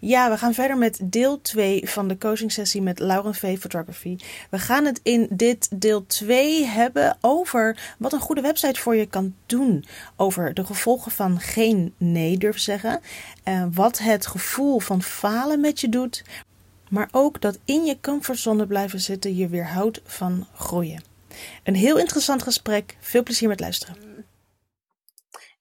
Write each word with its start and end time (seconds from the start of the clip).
Ja, 0.00 0.30
we 0.30 0.38
gaan 0.38 0.54
verder 0.54 0.78
met 0.78 1.00
deel 1.04 1.40
2 1.40 1.88
van 1.88 2.08
de 2.08 2.18
coaching 2.18 2.52
sessie 2.52 2.82
met 2.82 2.98
Lauren 2.98 3.34
V 3.34 3.58
Photography. 3.58 4.16
We 4.50 4.58
gaan 4.58 4.84
het 4.84 5.00
in 5.02 5.26
dit 5.30 5.68
deel 5.80 6.06
2 6.06 6.64
hebben 6.64 7.16
over 7.20 7.94
wat 7.98 8.12
een 8.12 8.20
goede 8.20 8.40
website 8.40 8.80
voor 8.80 8.96
je 8.96 9.06
kan 9.06 9.34
doen. 9.46 9.84
Over 10.16 10.54
de 10.54 10.64
gevolgen 10.64 11.12
van 11.12 11.40
geen 11.40 11.94
nee 11.96 12.38
durven 12.38 12.60
zeggen. 12.60 13.00
Uh, 13.44 13.64
wat 13.72 13.98
het 13.98 14.26
gevoel 14.26 14.78
van 14.78 15.02
falen 15.02 15.60
met 15.60 15.80
je 15.80 15.88
doet. 15.88 16.24
Maar 16.88 17.08
ook 17.10 17.40
dat 17.40 17.58
in 17.64 17.84
je 17.84 18.00
comfortzone 18.00 18.66
blijven 18.66 19.00
zitten 19.00 19.36
je 19.36 19.48
weerhoudt 19.48 20.00
van 20.04 20.46
groeien. 20.54 21.02
Een 21.62 21.74
heel 21.74 21.98
interessant 21.98 22.42
gesprek. 22.42 22.96
Veel 23.00 23.22
plezier 23.22 23.48
met 23.48 23.60
luisteren. 23.60 24.05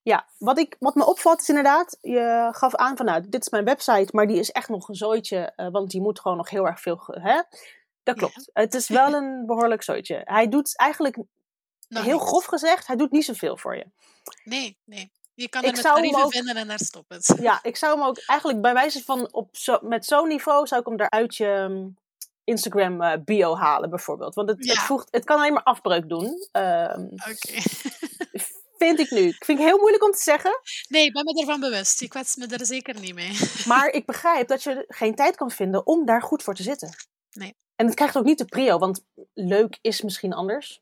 Ja, 0.06 0.26
wat, 0.38 0.60
ik, 0.60 0.76
wat 0.80 0.96
me 0.96 1.06
opvalt 1.06 1.42
is 1.42 1.50
inderdaad, 1.50 1.98
je 2.02 2.50
gaf 2.52 2.76
aan 2.76 2.98
van 2.98 3.05
nou, 3.05 3.30
dit 3.30 3.42
is 3.42 3.50
mijn 3.50 3.66
website, 3.66 4.10
maar 4.12 4.28
die 4.28 4.40
is 4.40 4.52
echt 4.52 4.70
nog 4.70 4.90
een 4.90 4.96
zooitje, 4.96 5.54
uh, 5.58 5.68
want 5.72 5.90
die 5.91 6.02
moet 6.02 6.20
gewoon 6.20 6.38
nog 6.38 6.50
heel 6.50 6.66
erg 6.66 6.81
veel. 6.81 7.04
Hè? 7.05 7.41
Dat 8.04 8.16
klopt. 8.16 8.50
Het 8.54 8.73
is 8.73 8.88
wel 8.88 9.14
een 9.14 9.44
behoorlijk 9.48 9.84
zooitje. 9.84 10.22
Hij 10.23 10.48
doet 10.48 10.78
eigenlijk, 10.78 11.18
nou, 11.88 12.05
heel 12.05 12.20
grof 12.20 12.45
gezegd, 12.45 12.88
hij 12.88 12.95
doet 12.95 13.12
niet 13.12 13.26
zoveel 13.26 13.58
voor 13.58 13.76
je. 13.76 13.86
Nee, 14.44 14.78
nee. 14.84 15.12
Je 15.34 15.50
kan 15.50 15.62
er 15.62 15.68
ik 15.68 15.73
met 15.76 15.84
tarieven 15.84 16.23
ook, 16.23 16.31
vinden 16.31 16.56
en 16.56 16.67
daar 16.67 16.80
stopt 16.80 17.14
het. 17.14 17.36
Ja, 17.42 17.59
ik 17.62 17.76
zou 17.76 17.98
hem 17.98 18.08
ook 18.08 18.17
eigenlijk 18.26 18.62
bij 18.62 18.73
wijze 18.73 19.03
van 19.03 19.34
op 19.34 19.56
zo, 19.56 19.78
met 19.81 20.06
zo'n 20.06 20.28
niveau 20.28 20.67
zou 20.67 20.81
ik 20.81 20.88
hem 20.88 21.00
eruit 21.00 21.36
je 21.36 21.48
um, 21.48 21.98
Instagram 22.44 23.02
uh, 23.02 23.14
bio 23.26 23.56
halen 23.56 23.90
bijvoorbeeld. 23.90 24.36
Want 24.36 24.50
het, 24.50 24.66
ja. 24.66 24.73
het, 24.73 24.81
voegt, 24.81 25.08
het 25.12 25.23
kan 25.23 25.38
alleen 25.38 25.53
maar 25.53 25.64
afbreuk 25.64 26.09
doen. 26.09 26.26
Um, 26.52 27.09
Oké. 27.12 27.62
vind 28.78 29.00
ik 29.00 29.12
nu. 29.12 29.28
Ik 29.28 29.46
vind 29.46 29.60
het 29.60 29.68
heel 29.68 29.78
moeilijk 29.78 30.04
om 30.04 30.12
te 30.12 30.22
zeggen. 30.22 30.60
Nee, 30.88 31.06
ik 31.06 31.14
ben 31.14 31.24
me 31.24 31.40
ervan 31.40 31.60
bewust. 31.60 32.02
Ik 32.02 32.10
kwets 32.10 32.36
me 32.36 32.48
er 32.48 32.66
zeker 32.66 33.00
niet 33.00 33.14
mee. 33.14 33.38
Maar 33.68 33.90
ik 33.90 34.06
begrijp 34.06 34.48
dat 34.48 34.64
je 34.64 34.86
geen 34.88 35.16
tijd 35.16 35.36
kan 35.36 35.52
vinden 35.52 35.88
om 35.88 36.06
daar 36.06 36.22
goed 36.22 36.44
voor 36.44 36.56
te 36.56 36.64
zitten. 36.64 36.96
Nee. 37.32 37.56
En 37.76 37.86
het 37.86 37.95
krijgt 37.95 38.17
ook 38.17 38.26
niet 38.26 38.38
de 38.38 38.45
prio, 38.45 38.78
want 38.78 39.06
leuk 39.34 39.78
is 39.82 40.02
misschien 40.02 40.34
anders. 40.34 40.82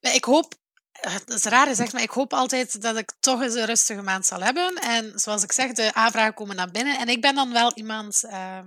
Ik 0.00 0.24
hoop, 0.24 0.54
het 0.92 1.28
is 1.28 1.44
raar 1.44 1.74
zeg 1.74 1.92
maar 1.92 2.02
ik 2.02 2.10
hoop 2.10 2.32
altijd 2.32 2.82
dat 2.82 2.96
ik 2.96 3.12
toch 3.20 3.42
eens 3.42 3.54
een 3.54 3.64
rustige 3.64 4.02
maand 4.02 4.26
zal 4.26 4.40
hebben. 4.40 4.74
En 4.74 5.12
zoals 5.14 5.42
ik 5.42 5.52
zeg, 5.52 5.72
de 5.72 5.94
aanvragen 5.94 6.34
komen 6.34 6.56
naar 6.56 6.70
binnen. 6.70 6.98
En 6.98 7.08
ik 7.08 7.20
ben 7.20 7.34
dan 7.34 7.52
wel 7.52 7.72
iemand, 7.74 8.22
uh, 8.24 8.58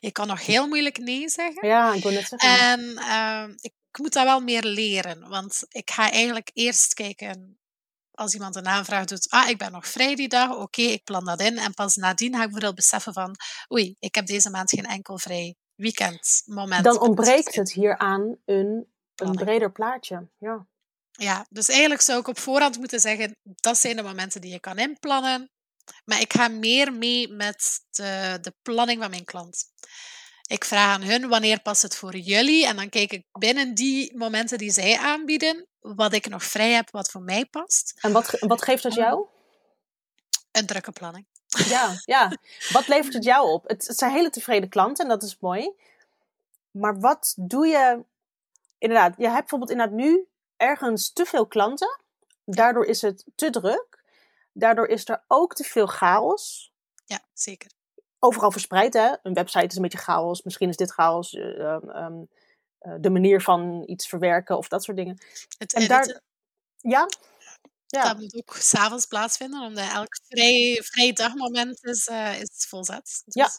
ik 0.00 0.12
kan 0.12 0.26
nog 0.26 0.46
heel 0.46 0.68
moeilijk 0.68 0.98
nee 0.98 1.28
zeggen. 1.28 1.68
Ja, 1.68 1.92
ik 1.92 2.02
wil 2.02 2.12
net 2.12 2.28
zeggen. 2.28 2.58
En 2.58 2.80
uh, 2.80 3.54
ik 3.60 3.72
moet 3.98 4.12
dat 4.12 4.24
wel 4.24 4.40
meer 4.40 4.62
leren, 4.62 5.28
want 5.28 5.66
ik 5.68 5.90
ga 5.90 6.10
eigenlijk 6.10 6.50
eerst 6.54 6.94
kijken 6.94 7.58
als 8.18 8.34
iemand 8.34 8.56
een 8.56 8.66
aanvraag 8.66 9.04
doet, 9.04 9.30
ah, 9.30 9.48
ik 9.48 9.58
ben 9.58 9.72
nog 9.72 9.88
vrij 9.88 10.14
die 10.14 10.28
dag, 10.28 10.56
oké, 10.56 10.82
ik 10.82 11.04
plan 11.04 11.24
dat 11.24 11.40
in. 11.40 11.58
En 11.58 11.74
pas 11.74 11.96
nadien 11.96 12.32
ga 12.32 12.38
ik 12.38 12.42
bijvoorbeeld 12.44 12.74
beseffen 12.74 13.12
van, 13.12 13.36
oei, 13.72 13.96
ik 13.98 14.14
heb 14.14 14.26
deze 14.26 14.50
maand 14.50 14.70
geen 14.70 14.86
enkel 14.86 15.18
vrij 15.18 15.56
weekendmoment. 15.74 16.84
Dan 16.84 17.00
ontbreekt 17.00 17.54
het 17.54 17.72
hier 17.72 17.98
aan 17.98 18.36
een, 18.44 18.86
een 19.14 19.34
breder 19.34 19.72
plaatje. 19.72 20.28
Ja. 20.38 20.66
ja, 21.10 21.46
dus 21.48 21.68
eigenlijk 21.68 22.00
zou 22.00 22.20
ik 22.20 22.28
op 22.28 22.38
voorhand 22.38 22.78
moeten 22.78 23.00
zeggen, 23.00 23.36
dat 23.42 23.78
zijn 23.78 23.96
de 23.96 24.02
momenten 24.02 24.40
die 24.40 24.52
je 24.52 24.60
kan 24.60 24.78
inplannen. 24.78 25.50
Maar 26.04 26.20
ik 26.20 26.32
ga 26.32 26.48
meer 26.48 26.92
mee 26.92 27.28
met 27.28 27.80
de, 27.90 28.38
de 28.40 28.54
planning 28.62 29.00
van 29.00 29.10
mijn 29.10 29.24
klant. 29.24 29.64
Ik 30.48 30.64
vraag 30.64 30.94
aan 30.94 31.02
hun 31.02 31.28
wanneer 31.28 31.60
past 31.60 31.82
het 31.82 31.96
voor 31.96 32.16
jullie 32.16 32.66
en 32.66 32.76
dan 32.76 32.88
kijk 32.88 33.12
ik 33.12 33.24
binnen 33.32 33.74
die 33.74 34.16
momenten 34.16 34.58
die 34.58 34.70
zij 34.70 34.98
aanbieden, 34.98 35.66
wat 35.80 36.12
ik 36.12 36.28
nog 36.28 36.44
vrij 36.44 36.72
heb, 36.72 36.90
wat 36.90 37.10
voor 37.10 37.22
mij 37.22 37.44
past. 37.44 37.94
En 38.00 38.12
wat, 38.12 38.36
wat 38.40 38.62
geeft 38.62 38.82
dat 38.82 38.94
jou? 38.94 39.26
Een 40.52 40.66
drukke 40.66 40.92
planning. 40.92 41.26
Ja, 41.68 42.00
ja. 42.04 42.36
Wat 42.72 42.88
levert 42.88 43.14
het 43.14 43.24
jou 43.24 43.50
op? 43.50 43.68
Het, 43.68 43.86
het 43.86 43.98
zijn 43.98 44.12
hele 44.12 44.30
tevreden 44.30 44.68
klanten 44.68 45.04
en 45.04 45.10
dat 45.10 45.22
is 45.22 45.36
mooi. 45.40 45.70
Maar 46.70 47.00
wat 47.00 47.34
doe 47.36 47.66
je? 47.66 48.04
Inderdaad, 48.78 49.14
je 49.16 49.24
hebt 49.24 49.38
bijvoorbeeld 49.38 49.70
inderdaad 49.70 49.96
nu 49.96 50.26
ergens 50.56 51.12
te 51.12 51.24
veel 51.24 51.46
klanten. 51.46 52.00
Daardoor 52.44 52.84
is 52.84 53.02
het 53.02 53.24
te 53.34 53.50
druk. 53.50 54.02
Daardoor 54.52 54.86
is 54.86 55.08
er 55.08 55.24
ook 55.26 55.54
te 55.54 55.64
veel 55.64 55.86
chaos. 55.86 56.72
Ja, 57.04 57.20
zeker. 57.32 57.70
Overal 58.18 58.50
verspreid, 58.50 58.94
hè? 58.94 59.14
Een 59.22 59.34
website 59.34 59.66
is 59.66 59.76
een 59.76 59.82
beetje 59.82 59.98
chaos. 59.98 60.42
Misschien 60.42 60.68
is 60.68 60.76
dit 60.76 60.90
chaos. 60.90 61.34
Um, 61.34 61.90
um, 61.90 62.28
uh, 62.80 62.94
de 63.00 63.10
manier 63.10 63.42
van 63.42 63.82
iets 63.86 64.08
verwerken 64.08 64.56
of 64.56 64.68
dat 64.68 64.84
soort 64.84 64.96
dingen. 64.96 65.18
Het 65.58 65.72
en 65.72 65.88
daar, 65.88 66.20
ja? 66.76 67.06
ja. 67.86 68.02
Dat 68.02 68.18
moet 68.18 68.34
ook 68.34 68.56
s'avonds 68.56 69.06
plaatsvinden, 69.06 69.62
omdat 69.62 69.92
elk 69.92 70.18
vrij, 70.28 70.80
vrij 70.84 71.12
dagmoment 71.12 71.84
is, 71.84 72.08
uh, 72.08 72.40
is 72.40 72.66
volzet. 72.68 73.22
Dus... 73.24 73.34
Ja, 73.34 73.50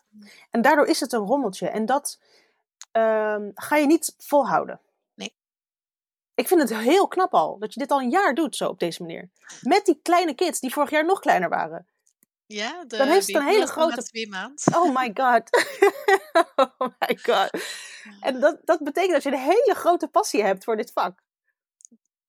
en 0.49 0.61
daardoor 0.61 0.87
is 0.87 0.99
het 0.99 1.11
een 1.11 1.25
rommeltje. 1.25 1.69
En 1.69 1.85
dat 1.85 2.19
um, 2.91 3.51
ga 3.55 3.75
je 3.75 3.85
niet 3.85 4.15
volhouden. 4.17 4.81
Nee. 5.13 5.35
Ik 6.33 6.47
vind 6.47 6.61
het 6.61 6.77
heel 6.77 7.07
knap 7.07 7.33
al, 7.33 7.57
dat 7.59 7.73
je 7.73 7.79
dit 7.79 7.91
al 7.91 8.01
een 8.01 8.09
jaar 8.09 8.35
doet 8.35 8.55
zo 8.55 8.67
op 8.67 8.79
deze 8.79 9.01
manier. 9.01 9.29
Met 9.61 9.85
die 9.85 9.99
kleine 10.01 10.33
kids 10.33 10.59
die 10.59 10.73
vorig 10.73 10.89
jaar 10.89 11.05
nog 11.05 11.19
kleiner 11.19 11.49
waren. 11.49 11.87
Ja, 12.53 12.83
de 12.83 12.97
dan 12.97 13.07
heeft 13.07 13.27
het 13.27 13.35
een 13.35 13.47
hele 13.47 13.67
grote. 13.67 14.03
Twee 14.03 14.29
maand. 14.29 14.63
Oh 14.75 14.95
my 14.95 15.11
god. 15.13 15.49
oh 16.77 16.87
my 16.99 17.17
god. 17.21 17.49
En 18.19 18.39
dat, 18.39 18.59
dat 18.63 18.83
betekent 18.83 19.11
dat 19.11 19.23
je 19.23 19.31
een 19.31 19.37
hele 19.37 19.73
grote 19.75 20.07
passie 20.07 20.43
hebt 20.43 20.63
voor 20.63 20.77
dit 20.77 20.91
vak. 20.91 21.23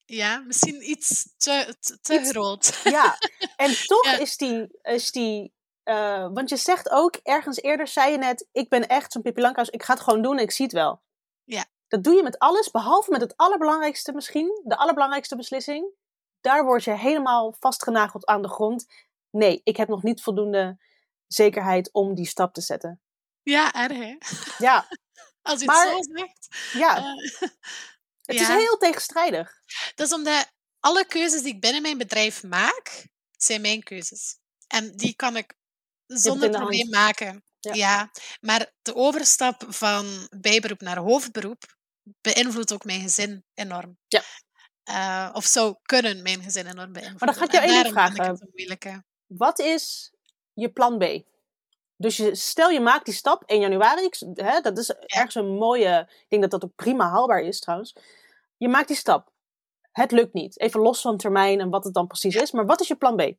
Ja, 0.04 0.38
misschien 0.38 0.90
iets 0.90 1.34
te, 1.36 1.76
te, 2.02 2.24
groot. 2.24 2.80
Ja, 2.84 3.18
en 3.56 3.86
toch 3.86 4.06
is 4.06 4.36
die. 4.36 4.78
Is 4.82 5.10
die 5.10 5.54
uh, 5.84 6.28
want 6.32 6.48
je 6.48 6.56
zegt 6.56 6.90
ook 6.90 7.16
ergens 7.22 7.60
eerder, 7.62 7.86
zei 7.86 8.12
je 8.12 8.18
net: 8.18 8.48
Ik 8.52 8.68
ben 8.68 8.88
echt 8.88 9.12
zo'n 9.12 9.22
Pippi 9.22 9.40
Lankhuis, 9.40 9.68
ik 9.68 9.82
ga 9.82 9.92
het 9.92 10.02
gewoon 10.02 10.22
doen 10.22 10.36
en 10.36 10.42
ik 10.42 10.50
zie 10.50 10.64
het 10.64 10.74
wel. 10.74 11.02
Ja. 11.44 11.64
Dat 11.88 12.04
doe 12.04 12.14
je 12.14 12.22
met 12.22 12.38
alles, 12.38 12.70
behalve 12.70 13.10
met 13.10 13.20
het 13.20 13.36
allerbelangrijkste 13.36 14.12
misschien, 14.12 14.60
de 14.64 14.76
allerbelangrijkste 14.76 15.36
beslissing. 15.36 15.90
Daar 16.40 16.64
word 16.64 16.84
je 16.84 16.90
helemaal 16.90 17.54
vastgenageld 17.58 18.26
aan 18.26 18.42
de 18.42 18.48
grond 18.48 18.86
nee, 19.30 19.60
ik 19.64 19.76
heb 19.76 19.88
nog 19.88 20.02
niet 20.02 20.22
voldoende 20.22 20.78
zekerheid 21.26 21.92
om 21.92 22.14
die 22.14 22.26
stap 22.26 22.54
te 22.54 22.60
zetten. 22.60 23.00
Ja, 23.42 23.72
erg 23.72 23.98
hè? 23.98 24.16
Ja. 24.66 24.88
Als 25.42 25.60
je 25.60 25.66
maar, 25.66 25.86
het 25.86 26.04
zo 26.04 26.16
zegt. 26.16 26.48
Ja. 26.72 26.98
Uh, 26.98 27.30
het 28.30 28.36
ja. 28.36 28.40
is 28.40 28.48
heel 28.48 28.76
tegenstrijdig. 28.76 29.52
Dat 29.94 30.06
is 30.06 30.12
omdat 30.12 30.52
alle 30.80 31.06
keuzes 31.06 31.42
die 31.42 31.54
ik 31.54 31.60
binnen 31.60 31.82
mijn 31.82 31.98
bedrijf 31.98 32.42
maak, 32.42 33.08
zijn 33.36 33.60
mijn 33.60 33.82
keuzes. 33.82 34.38
En 34.66 34.96
die 34.96 35.14
kan 35.14 35.36
ik 35.36 35.54
zonder 36.06 36.50
probleem 36.50 36.88
maken. 36.88 37.44
Ja. 37.60 37.74
ja. 37.74 38.10
maar 38.40 38.72
de 38.82 38.94
overstap 38.94 39.64
van 39.68 40.28
bijberoep 40.30 40.80
naar 40.80 40.98
hoofdberoep 40.98 41.78
beïnvloedt 42.20 42.72
ook 42.72 42.84
mijn 42.84 43.00
gezin 43.00 43.44
enorm. 43.54 43.98
Ja. 44.08 44.22
Uh, 44.84 45.34
of 45.34 45.44
zou 45.44 45.76
kunnen 45.82 46.22
mijn 46.22 46.42
gezin 46.42 46.66
enorm 46.66 46.92
beïnvloeden. 46.92 47.26
Maar 47.26 47.34
ga 47.34 47.44
ik 47.44 47.52
jou 47.52 47.64
één 47.64 47.90
vragen 47.90 49.09
wat 49.30 49.58
is 49.58 50.12
je 50.52 50.72
plan 50.72 50.98
B? 50.98 51.04
Dus 51.96 52.16
je, 52.16 52.34
stel 52.34 52.70
je 52.70 52.80
maakt 52.80 53.04
die 53.04 53.14
stap 53.14 53.42
1 53.46 53.60
januari, 53.60 54.08
hè, 54.34 54.60
dat 54.60 54.78
is 54.78 54.90
ergens 54.90 55.34
een 55.34 55.54
mooie, 55.54 56.08
ik 56.10 56.26
denk 56.28 56.42
dat 56.42 56.50
dat 56.50 56.64
ook 56.64 56.74
prima 56.74 57.10
haalbaar 57.10 57.40
is 57.40 57.60
trouwens. 57.60 57.94
Je 58.56 58.68
maakt 58.68 58.88
die 58.88 58.96
stap. 58.96 59.32
Het 59.92 60.10
lukt 60.10 60.32
niet. 60.32 60.60
Even 60.60 60.80
los 60.80 61.00
van 61.00 61.16
termijn 61.16 61.60
en 61.60 61.70
wat 61.70 61.84
het 61.84 61.94
dan 61.94 62.06
precies 62.06 62.34
is. 62.34 62.50
Maar 62.50 62.66
wat 62.66 62.80
is 62.80 62.88
je 62.88 62.96
plan 62.96 63.16
B? 63.16 63.32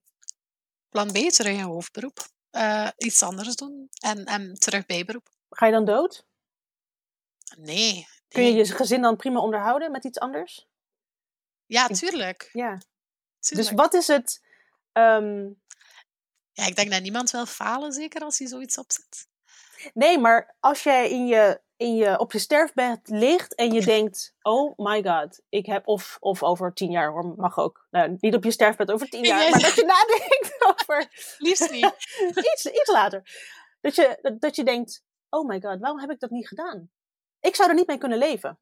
Plan 0.90 1.12
B 1.12 1.18
terug 1.18 1.54
in 1.54 1.60
hoofdberoep. 1.60 2.20
Uh, 2.52 2.88
iets 2.98 3.24
anders 3.24 3.56
doen 3.56 3.90
en, 4.00 4.26
en 4.26 4.54
terug 4.54 4.86
bijberoep. 4.86 5.30
Ga 5.50 5.66
je 5.66 5.72
dan 5.72 5.86
dood? 5.86 6.26
Nee, 7.58 7.76
nee. 7.76 8.08
Kun 8.28 8.44
je 8.44 8.54
je 8.54 8.66
gezin 8.66 9.02
dan 9.02 9.16
prima 9.16 9.40
onderhouden 9.40 9.92
met 9.92 10.04
iets 10.04 10.20
anders? 10.20 10.68
Ja, 11.66 11.88
tuurlijk. 11.88 12.50
Ja. 12.54 12.82
Tuurlijk. 13.40 13.70
Dus 13.70 13.72
wat 13.72 13.94
is 13.94 14.08
het... 14.08 14.42
Um, 14.94 15.62
ja, 16.52 16.66
ik 16.66 16.76
denk 16.76 16.92
dat 16.92 17.02
niemand 17.02 17.32
wil 17.32 17.46
falen, 17.46 17.92
zeker 17.92 18.22
als 18.22 18.40
hij 18.40 18.48
zoiets 18.48 18.78
opzet. 18.78 19.30
Nee, 19.94 20.18
maar 20.18 20.56
als 20.60 20.84
jij 20.84 21.10
in 21.10 21.28
je, 21.28 21.62
in 21.78 21.96
je, 21.96 22.20
op 22.20 22.32
je 22.32 22.40
sterfbed 22.40 23.00
ligt 23.04 23.56
en 23.56 23.72
je 23.72 23.86
denkt: 23.86 24.36
Oh 24.42 24.78
my 24.78 25.04
god, 25.04 25.42
ik 25.50 25.66
heb. 25.66 25.88
Of, 25.88 26.18
of 26.20 26.44
over 26.44 26.74
tien 26.74 26.92
jaar 26.92 27.12
hoor, 27.12 27.34
mag 27.38 27.58
ook. 27.58 27.88
Nou, 27.92 28.18
niet 28.20 28.36
op 28.36 28.44
je 28.44 28.52
sterfbed 28.52 28.92
over 28.92 29.10
tien 29.10 29.24
jaar, 29.24 29.50
maar 29.50 29.60
dat 29.60 29.76
je 29.76 29.86
nadenkt 29.86 30.56
over. 30.82 31.08
Liefst 31.38 31.72
niet. 31.72 31.96
iets, 32.54 32.66
iets 32.66 32.92
later. 32.92 33.22
Dat 33.82 33.96
je, 33.96 34.18
dat, 34.22 34.42
dat 34.42 34.56
je 34.56 34.64
denkt: 34.64 35.04
Oh 35.30 35.48
my 35.48 35.62
god, 35.62 35.80
waarom 35.80 36.00
heb 36.00 36.12
ik 36.12 36.20
dat 36.20 36.30
niet 36.30 36.48
gedaan? 36.48 36.90
Ik 37.40 37.56
zou 37.56 37.70
er 37.70 37.76
niet 37.76 37.88
mee 37.88 37.98
kunnen 37.98 38.18
leven. 38.18 38.60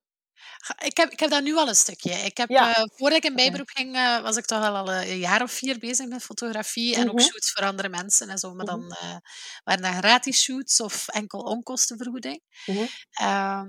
Ik 0.77 0.97
heb, 0.97 1.11
ik 1.11 1.19
heb 1.19 1.29
dat 1.29 1.43
nu 1.43 1.55
al 1.55 1.67
een 1.67 1.75
stukje. 1.75 2.11
Ik 2.11 2.37
heb, 2.37 2.49
ja. 2.49 2.69
uh, 2.69 2.85
voordat 2.95 3.17
ik 3.17 3.23
in 3.23 3.35
bijberoep 3.35 3.69
ging, 3.69 3.95
uh, 3.95 4.21
was 4.21 4.35
ik 4.35 4.45
toch 4.45 4.63
al 4.63 4.93
een 4.93 5.17
jaar 5.17 5.41
of 5.41 5.51
vier 5.51 5.79
bezig 5.79 6.07
met 6.07 6.23
fotografie. 6.23 6.95
En 6.95 7.01
mm 7.01 7.07
-hmm. 7.07 7.19
ook 7.19 7.21
shoots 7.21 7.51
voor 7.51 7.65
andere 7.65 7.89
mensen 7.89 8.29
en 8.29 8.37
zo. 8.37 8.53
Maar 8.53 8.65
dan 8.65 8.83
uh, 9.03 9.15
waren 9.63 9.81
dat 9.81 9.95
gratis 9.95 10.41
shoots 10.41 10.81
of 10.81 11.07
enkel 11.07 11.39
onkostenvergoeding. 11.39 12.41
Mm 12.65 12.75
-hmm. 12.75 12.87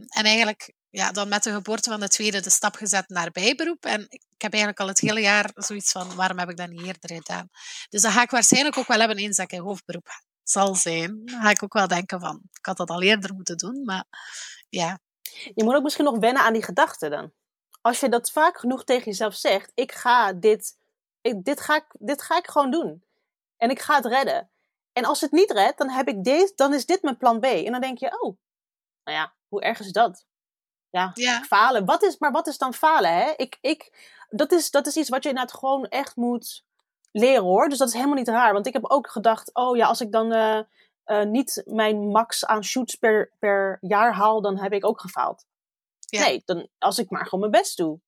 en 0.08 0.25
eigenlijk 0.25 0.72
ja, 0.90 1.12
dan 1.12 1.28
met 1.28 1.43
de 1.43 1.52
geboorte 1.52 1.90
van 1.90 2.00
de 2.00 2.08
tweede 2.08 2.40
de 2.40 2.50
stap 2.50 2.75
gezet 2.75 3.08
naar 3.08 3.31
bijberoep. 3.31 3.84
En 3.84 4.06
ik 4.08 4.43
heb 4.43 4.52
eigenlijk 4.52 4.81
al 4.81 4.88
het 4.88 5.00
hele 5.00 5.20
jaar 5.20 5.50
zoiets 5.55 5.93
van, 5.93 6.14
waarom 6.14 6.38
heb 6.38 6.50
ik 6.50 6.56
dat 6.56 6.69
niet 6.69 6.82
eerder 6.82 7.14
gedaan? 7.14 7.49
Dus 7.88 8.02
dat 8.02 8.12
ga 8.12 8.22
ik 8.22 8.31
waarschijnlijk 8.31 8.76
ook 8.76 8.87
wel 8.87 8.99
hebben 8.99 9.17
eens 9.17 9.37
dat 9.37 9.52
ik 9.52 9.58
in 9.58 9.64
hoofdberoep 9.64 10.08
zal 10.43 10.75
zijn, 10.75 11.25
dan 11.25 11.40
ga 11.40 11.50
ik 11.50 11.62
ook 11.62 11.72
wel 11.72 11.88
denken 11.88 12.20
van, 12.20 12.43
ik 12.52 12.67
had 12.67 12.76
dat 12.76 12.90
al 12.90 13.02
eerder 13.02 13.34
moeten 13.34 13.56
doen, 13.56 13.84
maar 13.84 14.05
ja. 14.69 14.99
Je 15.55 15.65
moet 15.65 15.75
ook 15.75 15.82
misschien 15.82 16.05
nog 16.05 16.19
wennen 16.19 16.43
aan 16.43 16.53
die 16.53 16.62
gedachten 16.62 17.11
dan. 17.11 17.32
Als 17.81 18.00
je 18.00 18.09
dat 18.09 18.31
vaak 18.31 18.59
genoeg 18.59 18.85
tegen 18.85 19.05
jezelf 19.05 19.35
zegt, 19.35 19.73
ik 19.75 19.93
ga 19.93 20.32
dit, 20.32 20.79
ik, 21.21 21.44
dit, 21.44 21.61
ga 21.61 21.77
ik, 21.77 21.87
dit 21.99 22.23
ga 22.23 22.37
ik 22.37 22.47
gewoon 22.47 22.71
doen. 22.71 23.05
En 23.56 23.71
ik 23.71 23.81
ga 23.81 23.94
het 23.97 24.06
redden. 24.06 24.50
En 24.93 25.05
als 25.05 25.21
het 25.21 25.32
niet 25.32 25.50
redt, 25.50 25.79
dan, 25.79 25.88
heb 25.91 26.09
ik 26.09 26.25
deze, 26.25 26.53
dan 26.55 26.75
is 26.75 26.87
dit 26.87 27.03
mijn 27.03 27.17
plan 27.17 27.41
B. 27.41 27.44
En 27.44 27.73
dan 27.73 27.81
denk 27.81 27.99
je, 27.99 28.06
oh, 28.21 28.37
nou 29.05 29.19
ja, 29.19 29.35
hoe 29.49 29.62
erg 29.62 29.81
is 29.81 29.93
dat? 29.93 30.27
Ja, 30.91 31.11
Ja. 31.15 31.43
falen. 31.43 31.85
Wat 31.85 32.03
is, 32.03 32.19
maar 32.19 32.32
wat 32.32 32.47
is 32.47 32.59
dan 32.59 32.75
falen? 32.75 33.15
Hè? 33.15 33.32
Ik, 33.37 33.59
ik, 33.61 34.09
dat, 34.29 34.53
is, 34.53 34.71
dat 34.71 34.87
is 34.87 34.97
iets 34.97 35.09
wat 35.09 35.23
je 35.23 35.29
inderdaad 35.29 35.59
gewoon 35.59 35.87
echt 35.87 36.17
moet 36.17 36.65
leren 37.12 37.43
hoor. 37.43 37.69
Dus 37.69 37.79
dat 37.79 37.88
is 37.88 37.94
helemaal 37.94 38.17
niet 38.17 38.29
raar. 38.29 38.53
Want 38.53 38.67
ik 38.67 38.73
heb 38.73 38.91
ook 38.91 39.11
gedacht, 39.11 39.55
oh 39.55 39.77
ja, 39.77 39.87
als 39.87 40.00
ik 40.00 40.12
dan 40.12 40.32
eh, 40.32 40.61
eh, 41.11 41.25
niet 41.25 41.62
mijn 41.67 42.09
max 42.09 42.47
aan 42.47 42.65
shoots 42.65 42.95
per, 42.95 43.33
per 43.39 43.79
jaar 43.81 44.15
haal, 44.15 44.41
dan 44.41 44.59
heb 44.59 44.73
ik 44.73 44.85
ook 44.85 45.01
gefaald. 45.01 45.47
Ja. 45.99 46.21
Nee, 46.21 46.43
dan, 46.45 46.69
als 46.79 46.99
ik 46.99 47.11
maar 47.11 47.25
gewoon 47.25 47.41
mijn 47.41 47.62
best 47.62 47.77
doe. 47.77 48.01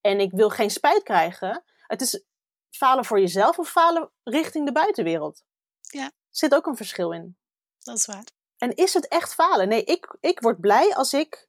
En 0.00 0.20
ik 0.20 0.32
wil 0.32 0.50
geen 0.50 0.70
spijt 0.70 1.02
krijgen. 1.02 1.64
Het 1.86 2.00
is 2.00 2.24
falen 2.70 3.04
voor 3.04 3.20
jezelf 3.20 3.58
of 3.58 3.70
falen 3.70 4.10
richting 4.22 4.66
de 4.66 4.72
buitenwereld. 4.72 5.44
Ja. 5.80 6.10
Zit 6.30 6.54
ook 6.54 6.66
een 6.66 6.76
verschil 6.76 7.12
in. 7.12 7.36
Dat 7.78 7.96
is 7.96 8.06
waar. 8.06 8.24
En 8.56 8.74
is 8.74 8.94
het 8.94 9.08
echt 9.08 9.34
falen? 9.34 9.68
Nee, 9.68 9.84
ik, 9.84 10.16
ik 10.20 10.40
word 10.40 10.60
blij 10.60 10.94
als 10.94 11.12
ik 11.12 11.48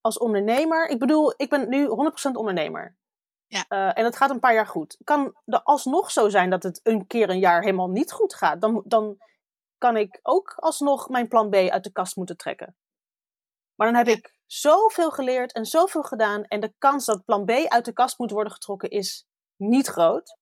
als 0.00 0.18
ondernemer. 0.18 0.88
Ik 0.88 0.98
bedoel, 0.98 1.34
ik 1.36 1.48
ben 1.48 1.68
nu 1.68 1.88
100% 1.88 1.90
ondernemer. 2.32 2.96
Ja. 3.46 3.64
Eh, 3.68 3.98
en 3.98 4.04
het 4.04 4.16
gaat 4.16 4.30
een 4.30 4.40
paar 4.40 4.54
jaar 4.54 4.66
goed. 4.66 4.96
Kan 5.04 5.36
er 5.44 5.62
alsnog 5.62 6.10
zo 6.10 6.28
zijn 6.28 6.50
dat 6.50 6.62
het 6.62 6.80
een 6.82 7.06
keer 7.06 7.30
een 7.30 7.38
jaar 7.38 7.62
helemaal 7.62 7.90
niet 7.90 8.12
goed 8.12 8.34
gaat? 8.34 8.60
Dan, 8.60 8.82
dan 8.84 9.18
kan 9.82 9.96
ik 9.96 10.18
ook 10.22 10.54
alsnog 10.56 11.08
mijn 11.08 11.28
plan 11.28 11.50
B 11.50 11.54
uit 11.54 11.84
de 11.84 11.92
kast 11.92 12.16
moeten 12.16 12.36
trekken. 12.36 12.76
Maar 13.74 13.92
dan 13.92 13.96
heb 13.96 14.08
ik 14.08 14.34
zoveel 14.46 15.10
geleerd 15.10 15.52
en 15.52 15.64
zoveel 15.64 16.02
gedaan. 16.02 16.44
En 16.44 16.60
de 16.60 16.74
kans 16.78 17.04
dat 17.04 17.24
plan 17.24 17.44
B 17.44 17.50
uit 17.50 17.84
de 17.84 17.92
kast 17.92 18.18
moet 18.18 18.30
worden 18.30 18.52
getrokken 18.52 18.90
is 18.90 19.26
niet 19.56 19.86
groot. 19.86 20.36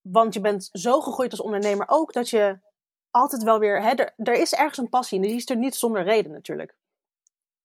Want 0.00 0.34
je 0.34 0.40
bent 0.40 0.68
zo 0.72 1.00
gegroeid 1.00 1.30
als 1.30 1.40
ondernemer 1.40 1.88
ook 1.88 2.12
dat 2.12 2.30
je 2.30 2.58
altijd 3.10 3.42
wel 3.42 3.58
weer. 3.58 3.82
Hè, 3.82 3.90
er, 3.90 4.14
er 4.16 4.34
is 4.34 4.54
ergens 4.54 4.78
een 4.78 4.88
passie 4.88 5.18
en 5.18 5.28
die 5.28 5.36
is 5.36 5.50
er 5.50 5.56
niet 5.56 5.74
zonder 5.74 6.02
reden 6.02 6.32
natuurlijk. 6.32 6.76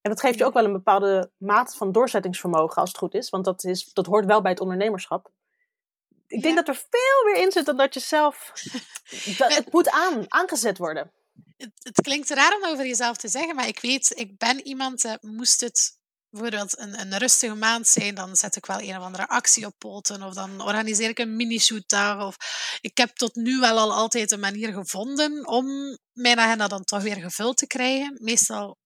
En 0.02 0.10
dat 0.12 0.20
geeft 0.20 0.38
je 0.38 0.46
ook 0.46 0.54
wel 0.54 0.66
een 0.66 0.72
bepaalde 0.72 1.32
mate 1.38 1.78
van 1.78 1.92
doorzettingsvermogen 1.92 2.82
als 2.82 2.90
het 2.90 2.98
goed 2.98 3.14
is. 3.14 3.30
Want 3.30 3.46
dat, 3.46 3.64
is, 3.64 3.94
dat 3.94 4.06
hoort 4.06 4.26
wel 4.26 4.42
bij 4.42 4.52
het 4.52 4.62
ondernemerschap. 4.62 5.32
Ik 6.34 6.42
denk 6.42 6.56
dat 6.56 6.68
er 6.68 6.84
veel 6.90 7.34
meer 7.34 7.44
in 7.44 7.52
zit 7.52 7.66
dan 7.66 7.78
dat 7.78 7.94
je 7.94 8.00
zelf. 8.00 8.52
dat, 9.38 9.56
het 9.56 9.72
moet 9.72 9.90
aan, 9.90 10.26
aangezet 10.28 10.78
worden. 10.78 11.12
Het, 11.58 11.72
het 11.80 12.02
klinkt 12.02 12.30
raar 12.30 12.56
om 12.56 12.66
over 12.66 12.86
jezelf 12.88 13.18
te 13.18 13.28
zeggen, 13.28 13.56
maar 13.56 13.68
ik 13.68 13.80
weet, 13.80 14.12
ik 14.16 14.38
ben 14.38 14.68
iemand, 14.68 15.06
eh, 15.06 15.14
moest 15.22 15.62
het 15.62 15.98
bijvoorbeeld 16.30 16.80
een, 16.80 17.00
een 17.00 17.18
rustige 17.18 17.56
maand 17.56 17.88
zijn, 17.88 18.16
dan 18.16 18.36
zet 18.36 18.56
ik 18.56 18.66
wel 18.66 18.82
een 18.82 18.98
of 18.98 19.04
andere 19.04 19.28
actie 19.28 19.66
op 19.66 19.76
poten, 19.78 20.24
of 20.24 20.34
dan 20.34 20.62
organiseer 20.62 21.10
ik 21.10 21.20
een 21.20 21.36
mini-shootdag. 21.36 22.26
Of 22.26 22.36
ik 22.82 22.98
heb 22.98 23.16
tot 23.16 23.36
nu 23.36 23.60
wel 23.60 23.80
al 23.80 23.94
altijd 23.94 24.32
een 24.32 24.40
manier 24.40 24.74
gevonden 24.74 25.48
om 25.48 25.98
mijn 26.14 26.40
agenda 26.40 26.68
dan 26.68 26.84
toch 26.84 27.02
weer 27.02 27.16
gevuld 27.16 27.58
te 27.58 27.68
krijgen. 27.68 28.18
Meestal 28.22 28.78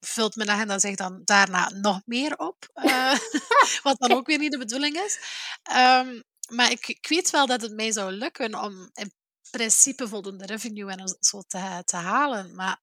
vult 0.00 0.36
mijn 0.36 0.50
agenda 0.50 0.78
zich 0.78 0.94
dan 0.94 1.20
daarna 1.24 1.70
nog 1.70 2.00
meer 2.04 2.36
op, 2.36 2.68
eh, 2.72 3.18
wat 3.82 3.98
dan 3.98 4.12
ook 4.12 4.26
weer 4.26 4.38
niet 4.38 4.52
de 4.52 4.58
bedoeling 4.58 4.96
is. 4.96 5.18
Ehm, 5.62 6.20
maar 6.50 6.70
ik, 6.70 6.86
ik 6.88 7.06
weet 7.08 7.30
wel 7.30 7.46
dat 7.46 7.60
het 7.60 7.72
mij 7.72 7.92
zou 7.92 8.12
lukken 8.12 8.54
om 8.62 8.90
in 8.92 9.12
principe 9.50 10.08
voldoende 10.08 10.46
revenue 10.46 10.90
en 10.90 11.16
zo 11.20 11.42
te, 11.46 11.82
te 11.84 11.96
halen. 11.96 12.54
Maar 12.54 12.82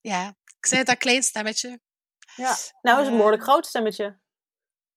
ja, 0.00 0.28
ik 0.58 0.66
zei 0.66 0.84
dat 0.84 0.96
klein 0.96 1.22
stemmetje. 1.22 1.80
Ja. 2.36 2.56
Nou, 2.82 3.00
is 3.00 3.06
een 3.06 3.10
Eh, 3.12 3.16
behoorlijk 3.16 3.42
groot 3.42 3.66
stemmetje. 3.66 4.18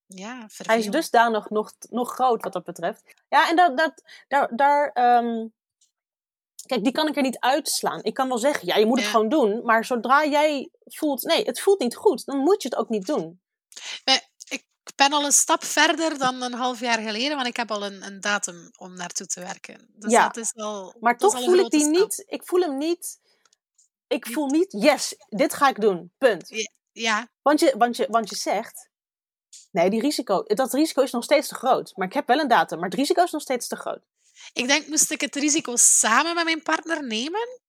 Ja, 0.06 0.48
Hij 0.58 0.78
is 0.78 0.88
dusdanig 0.88 1.50
nog, 1.50 1.74
nog 1.90 2.14
groot 2.14 2.44
wat 2.44 2.54
dat 2.54 2.64
betreft. 2.64 3.14
Ja, 3.30 3.50
en 3.50 3.56
dat, 3.56 3.78
dat, 3.78 4.02
daar. 4.28 4.56
daar 4.56 4.92
ehm, 4.92 5.48
Kijk, 6.66 6.84
die 6.84 6.94
kan 6.94 7.08
ik 7.08 7.16
er 7.16 7.22
niet 7.22 7.40
uitslaan. 7.40 8.04
Ik 8.04 8.14
kan 8.14 8.28
wel 8.28 8.38
zeggen, 8.38 8.68
ja, 8.68 8.76
je 8.76 8.86
moet 8.86 8.96
het 8.98 9.06
Ja. 9.06 9.12
gewoon 9.12 9.30
doen. 9.30 9.66
Maar 9.66 9.86
zodra 9.86 10.26
jij 10.26 10.70
voelt, 10.86 11.24
nee, 11.24 11.44
het 11.44 11.60
voelt 11.60 11.80
niet 11.80 11.96
goed, 11.96 12.26
dan 12.26 12.38
moet 12.38 12.62
je 12.62 12.70
het 12.70 12.78
ook 12.78 12.90
niet 12.90 13.06
doen. 13.06 13.42
Maar 14.06 14.29
ben 15.00 15.14
al 15.14 15.26
een 15.26 15.32
stap 15.32 15.64
verder 15.64 16.18
dan 16.18 16.42
een 16.42 16.54
half 16.54 16.80
jaar 16.80 17.00
geleden, 17.00 17.36
want 17.36 17.48
ik 17.48 17.56
heb 17.58 17.72
al 17.72 17.86
een, 17.86 18.06
een 18.06 18.20
datum 18.22 18.70
om 18.78 18.94
naartoe 18.94 19.28
te 19.28 19.40
werken. 19.40 19.88
Dus 19.96 20.12
Ja. 20.12 20.24
dat 20.28 20.38
is 20.38 20.54
al. 20.56 20.96
Maar 21.00 21.18
toch 21.18 21.36
al 21.36 21.44
voel 21.44 21.58
ik 21.58 21.70
die 21.70 21.80
stap. 21.80 21.94
niet. 21.94 22.24
Ik 22.28 22.42
voel 22.46 22.62
hem 22.62 22.78
niet. 22.78 23.20
Ik 24.08 24.28
voel 24.28 24.46
niet, 24.48 24.72
yes, 24.72 25.16
dit 25.30 25.54
ga 25.54 25.70
ik 25.70 25.82
doen. 25.82 26.12
Punt. 26.18 26.48
Ja, 26.92 27.28
Want 27.42 27.60
je, 27.60 27.76
want 27.78 27.96
je, 27.98 28.08
want 28.10 28.30
je 28.30 28.36
zegt, 28.36 28.90
nee, 29.72 29.90
die 29.90 30.02
risico, 30.02 30.44
dat 30.44 30.74
risico 30.74 31.02
is 31.02 31.12
nog 31.12 31.24
steeds 31.24 31.48
te 31.48 31.56
groot. 31.56 31.92
Maar 31.96 32.08
ik 32.08 32.14
heb 32.14 32.28
wel 32.28 32.40
een 32.40 32.48
datum, 32.48 32.80
maar 32.80 32.90
het 32.90 32.98
risico 33.00 33.24
is 33.24 33.32
nog 33.32 33.42
steeds 33.42 33.68
te 33.68 33.76
groot. 33.76 34.02
ik 34.54 34.68
denk, 34.68 34.88
moest 34.88 35.12
ik 35.12 35.22
het 35.22 35.36
risico 35.36 35.76
samen 35.76 36.36
met 36.36 36.44
mijn 36.44 36.64
partner 36.64 37.04
nemen? 37.08 37.60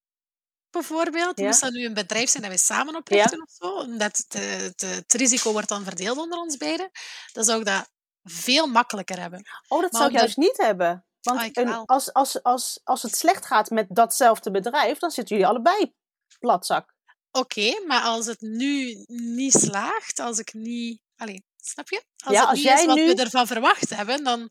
Bijvoorbeeld, 0.71 1.39
Ja. 1.39 1.45
moest 1.45 1.61
dat 1.61 1.71
nu 1.71 1.85
een 1.85 1.93
bedrijf 1.93 2.29
zijn 2.29 2.43
dat 2.43 2.51
we 2.51 2.57
samen 2.57 2.95
oprichten 2.95 3.41
of 3.41 3.49
zo, 3.51 3.67
omdat 3.73 4.17
het, 4.17 4.35
eh, 4.35 4.55
het, 4.57 4.81
het 4.81 5.13
risico 5.13 5.51
wordt 5.51 5.69
dan 5.69 5.83
verdeeld 5.83 6.17
onder 6.17 6.39
ons 6.39 6.57
beiden, 6.57 6.91
dan 7.31 7.43
zou 7.43 7.59
ik 7.59 7.65
dat 7.65 7.89
veel 8.23 8.67
makkelijker 8.67 9.19
hebben. 9.19 9.39
Oh, 9.67 9.81
dat 9.81 9.91
Maar 9.91 10.01
zou 10.01 10.13
ik 10.13 10.19
juist 10.19 10.37
niet 10.37 10.57
hebben. 10.57 11.05
Want 11.21 11.39
Oh, 11.39 11.45
een- 11.51 11.65
wel. 11.69 11.87
als, 11.87 12.13
als, 12.13 12.43
als, 12.43 12.79
als 12.83 13.01
het 13.01 13.15
slecht 13.15 13.45
gaat 13.45 13.69
met 13.69 13.85
datzelfde 13.89 14.51
bedrijf, 14.51 14.97
dan 14.97 15.11
zitten 15.11 15.35
jullie 15.35 15.51
allebei 15.51 15.93
platzak. 16.39 16.93
Oké, 17.31 17.83
maar 17.87 18.01
als 18.01 18.25
het 18.25 18.41
nu 18.41 19.03
niet 19.07 19.53
slaagt, 19.53 20.19
als 20.19 20.39
ik 20.39 20.53
niet... 20.53 21.01
Allee, 21.15 21.45
snap 21.57 21.89
je? 21.89 22.03
Als 22.25 22.33
Ja, 22.33 22.39
het 22.39 22.49
als 22.49 22.57
niet 22.57 22.67
jij 22.67 22.79
is 22.79 22.85
wat 22.85 22.95
nu- 22.95 23.05
we 23.07 23.15
ervan 23.21 23.47
verwacht 23.47 23.89
hebben, 23.89 24.23
dan, 24.23 24.49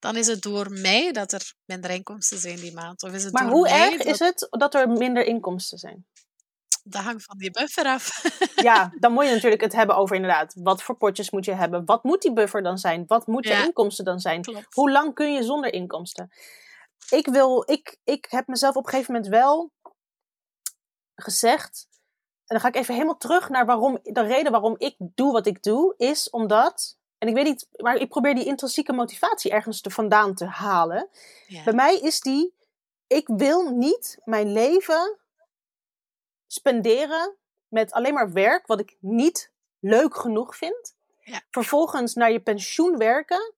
dan 0.00 0.16
is 0.16 0.26
het 0.26 0.42
door 0.42 0.70
mij 0.70 1.12
dat 1.12 1.32
er 1.32 1.52
minder 1.64 1.90
inkomsten 1.90 2.38
zijn 2.38 2.56
die 2.56 2.72
maand. 2.74 3.02
Of 3.02 3.12
is 3.12 3.24
het 3.24 3.32
Maar 3.32 3.42
door 3.42 3.52
hoe 3.52 3.68
erg 3.68 3.96
dat... 3.96 4.06
is 4.06 4.18
het 4.18 4.46
dat 4.50 4.74
er 4.74 4.88
minder 4.88 5.24
inkomsten 5.24 5.78
zijn? 5.78 6.06
Dat 6.84 7.02
hangt 7.02 7.24
van 7.24 7.38
die 7.38 7.50
buffer 7.50 7.84
af. 7.84 8.22
Ja, 8.68 8.92
dan 8.98 9.12
moet 9.12 9.24
je 9.24 9.30
natuurlijk 9.34 9.62
het 9.62 9.72
hebben 9.72 9.96
over 9.96 10.16
inderdaad, 10.16 10.54
wat 10.54 10.82
voor 10.82 10.96
potjes 10.96 11.30
moet 11.30 11.44
je 11.44 11.54
hebben? 11.54 11.84
Wat 11.84 12.04
moet 12.04 12.22
die 12.22 12.32
buffer 12.32 12.62
dan 12.62 12.78
zijn? 12.78 13.04
Wat 13.06 13.26
moeten 13.26 13.50
Ja. 13.50 13.64
inkomsten 13.64 14.04
dan 14.04 14.20
zijn? 14.20 14.42
Klopt. 14.42 14.74
Hoe 14.74 14.90
lang 14.90 15.14
kun 15.14 15.32
je 15.32 15.42
zonder 15.42 15.72
inkomsten? 15.72 16.30
Ik, 17.10 17.26
wil, 17.26 17.62
ik, 17.70 17.96
ik 18.04 18.26
heb 18.28 18.46
mezelf 18.46 18.74
op 18.76 18.84
een 18.84 18.90
gegeven 18.90 19.14
moment 19.14 19.32
wel 19.32 19.72
gezegd. 21.14 21.88
En 22.46 22.56
dan 22.56 22.60
ga 22.60 22.68
ik 22.68 22.74
even 22.76 22.94
helemaal 22.94 23.16
terug 23.16 23.48
naar 23.48 23.66
waarom. 23.66 23.98
De 24.02 24.20
reden 24.22 24.52
waarom 24.52 24.74
ik 24.78 24.94
doe 24.98 25.32
wat 25.32 25.46
ik 25.46 25.62
doe, 25.62 25.94
is 25.96 26.30
omdat. 26.30 26.98
En 27.20 27.28
ik 27.28 27.34
weet 27.34 27.44
niet, 27.44 27.68
maar 27.76 27.96
ik 27.96 28.08
probeer 28.08 28.34
die 28.34 28.44
intrinsieke 28.44 28.92
motivatie 28.92 29.50
ergens 29.50 29.80
te 29.80 29.90
vandaan 29.90 30.34
te 30.34 30.44
halen. 30.44 31.08
Ja. 31.46 31.62
Bij 31.64 31.72
mij 31.72 31.98
is 31.98 32.20
die. 32.20 32.54
Ik 33.06 33.26
wil 33.28 33.70
niet 33.70 34.18
mijn 34.24 34.52
leven 34.52 35.18
spenderen 36.46 37.36
met 37.68 37.92
alleen 37.92 38.14
maar 38.14 38.32
werk 38.32 38.66
wat 38.66 38.80
ik 38.80 38.96
niet 39.00 39.52
leuk 39.78 40.16
genoeg 40.16 40.56
vind. 40.56 40.96
Ja. 41.20 41.40
Vervolgens 41.50 42.14
naar 42.14 42.32
je 42.32 42.40
pensioen 42.40 42.96
werken. 42.96 43.54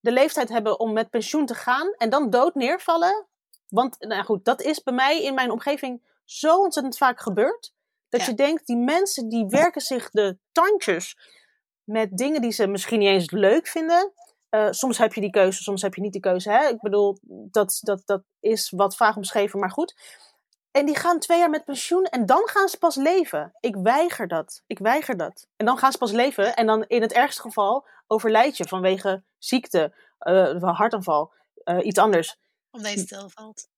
De 0.00 0.12
leeftijd 0.12 0.48
hebben 0.48 0.80
om 0.80 0.92
met 0.92 1.10
pensioen 1.10 1.46
te 1.46 1.54
gaan. 1.54 1.92
En 1.96 2.10
dan 2.10 2.30
dood 2.30 2.54
neervallen. 2.54 3.26
Want, 3.68 3.96
nou 3.98 4.24
goed, 4.24 4.44
dat 4.44 4.62
is 4.62 4.82
bij 4.82 4.94
mij 4.94 5.22
in 5.22 5.34
mijn 5.34 5.50
omgeving 5.50 6.02
zo 6.24 6.58
ontzettend 6.58 6.96
vaak 6.96 7.20
gebeurd. 7.20 7.72
Dat 8.08 8.20
Ja. 8.20 8.26
je 8.26 8.34
denkt, 8.34 8.66
die 8.66 8.76
mensen 8.76 9.28
die 9.28 9.46
werken 9.46 9.80
zich 9.80 10.10
de 10.10 10.38
tandjes 10.52 11.18
met 11.90 12.16
dingen 12.16 12.40
die 12.40 12.52
ze 12.52 12.66
misschien 12.66 12.98
niet 12.98 13.08
eens 13.08 13.30
leuk 13.30 13.66
vinden. 13.66 14.12
Eh, 14.48 14.68
soms 14.70 14.98
heb 14.98 15.14
je 15.14 15.20
die 15.20 15.30
keuze, 15.30 15.62
soms 15.62 15.82
heb 15.82 15.94
je 15.94 16.00
niet 16.00 16.12
die 16.12 16.20
keuze. 16.20 16.50
Hè? 16.50 16.68
Ik 16.68 16.80
bedoel, 16.80 17.18
dat, 17.26 17.78
dat, 17.80 18.02
dat 18.04 18.22
is 18.40 18.70
wat 18.70 18.96
vaag 18.96 19.16
omschreven, 19.16 19.58
maar 19.60 19.70
goed. 19.70 19.94
En 20.70 20.86
die 20.86 20.96
gaan 20.96 21.18
twee 21.18 21.38
jaar 21.38 21.50
met 21.50 21.64
pensioen 21.64 22.04
en 22.04 22.26
dan 22.26 22.48
gaan 22.48 22.68
ze 22.68 22.78
pas 22.78 22.96
leven. 22.96 23.52
Ik 23.60 23.76
weiger 23.76 24.28
dat. 24.28 24.62
Ik 24.66 24.78
weiger 24.78 25.16
dat. 25.16 25.46
En 25.56 25.66
dan 25.66 25.78
gaan 25.78 25.92
ze 25.92 25.98
pas 25.98 26.12
leven 26.12 26.56
en 26.56 26.66
dan 26.66 26.84
in 26.86 27.02
het 27.02 27.12
ergste 27.12 27.40
geval 27.40 27.86
overlijd 28.06 28.56
je 28.56 28.68
vanwege 28.68 29.22
ziekte, 29.38 29.94
eh, 30.18 30.62
hartaanval, 30.62 31.32
eh, 31.64 31.84
iets 31.86 31.98
anders. 31.98 32.38
Omdat 32.70 32.92
je 32.92 32.98
stilvalt. 32.98 33.68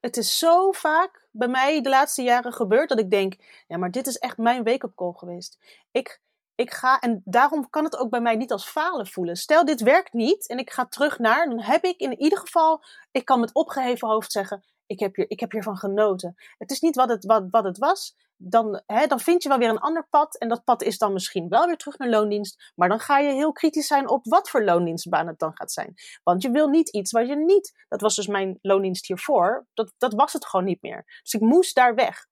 Het 0.00 0.16
is 0.16 0.38
zo 0.38 0.72
vaak 0.72 1.26
bij 1.30 1.48
mij 1.48 1.80
de 1.80 1.88
laatste 1.88 2.22
jaren 2.22 2.52
gebeurd 2.52 2.88
dat 2.88 2.98
ik 2.98 3.10
denk, 3.10 3.34
ja, 3.66 3.76
maar 3.76 3.90
dit 3.90 4.06
is 4.06 4.16
echt 4.18 4.36
mijn 4.36 4.64
wake-up 4.64 4.94
call 4.94 5.12
geweest. 5.12 5.58
Ik, 5.90 6.20
ik 6.56 6.72
ga, 6.72 6.98
en 6.98 7.22
daarom 7.24 7.70
kan 7.70 7.84
het 7.84 7.96
ook 7.96 8.10
bij 8.10 8.20
mij 8.20 8.36
niet 8.36 8.52
als 8.52 8.68
falen 8.68 9.06
voelen. 9.06 9.36
Stel, 9.36 9.64
dit 9.64 9.80
werkt 9.80 10.12
niet 10.12 10.48
en 10.48 10.58
ik 10.58 10.70
ga 10.70 10.86
terug 10.86 11.18
naar, 11.18 11.48
dan 11.48 11.60
heb 11.60 11.84
ik 11.84 12.00
in 12.00 12.20
ieder 12.20 12.38
geval, 12.38 12.82
ik 13.10 13.24
kan 13.24 13.40
met 13.40 13.54
opgeheven 13.54 14.08
hoofd 14.08 14.32
zeggen, 14.32 14.64
ik 14.86 15.00
heb, 15.00 15.16
hier, 15.16 15.30
ik 15.30 15.40
heb 15.40 15.52
hiervan 15.52 15.76
genoten. 15.76 16.34
Het 16.58 16.70
is 16.70 16.80
niet 16.80 16.96
wat 16.96 17.08
het, 17.08 17.24
wat, 17.24 17.44
wat 17.50 17.64
het 17.64 17.78
was. 17.78 18.14
dan, 18.36 18.82
hè, 18.86 19.06
dan 19.06 19.20
vind 19.20 19.42
je 19.42 19.48
wel 19.48 19.58
weer 19.58 19.68
een 19.68 19.78
ander 19.78 20.06
pad. 20.10 20.38
En 20.38 20.48
dat 20.48 20.64
pad 20.64 20.82
is 20.82 20.98
dan 20.98 21.12
misschien 21.12 21.48
wel 21.48 21.66
weer 21.66 21.76
terug 21.76 21.98
naar 21.98 22.08
loondienst. 22.08 22.72
Maar 22.74 22.88
dan 22.88 23.00
ga 23.00 23.18
je 23.18 23.32
heel 23.32 23.52
kritisch 23.52 23.86
zijn 23.86 24.08
op 24.08 24.24
wat 24.24 24.50
voor 24.50 24.64
loondienstbaan 24.64 25.26
het 25.26 25.38
dan 25.38 25.56
gaat 25.56 25.72
zijn. 25.72 25.94
Want 26.22 26.42
je 26.42 26.50
wil 26.50 26.68
niet 26.68 26.88
iets 26.88 27.12
waar 27.12 27.26
je 27.26 27.36
niet. 27.36 27.84
Dat 27.88 28.00
was 28.00 28.14
dus 28.14 28.26
mijn 28.26 28.58
loondienst 28.62 29.06
hiervoor. 29.06 29.66
Dat, 29.74 29.92
dat 29.98 30.12
was 30.14 30.32
het 30.32 30.46
gewoon 30.46 30.66
niet 30.66 30.82
meer. 30.82 31.04
Dus 31.22 31.32
ik 31.32 31.40
moest 31.40 31.74
daar 31.74 31.94
weg. 31.94 32.26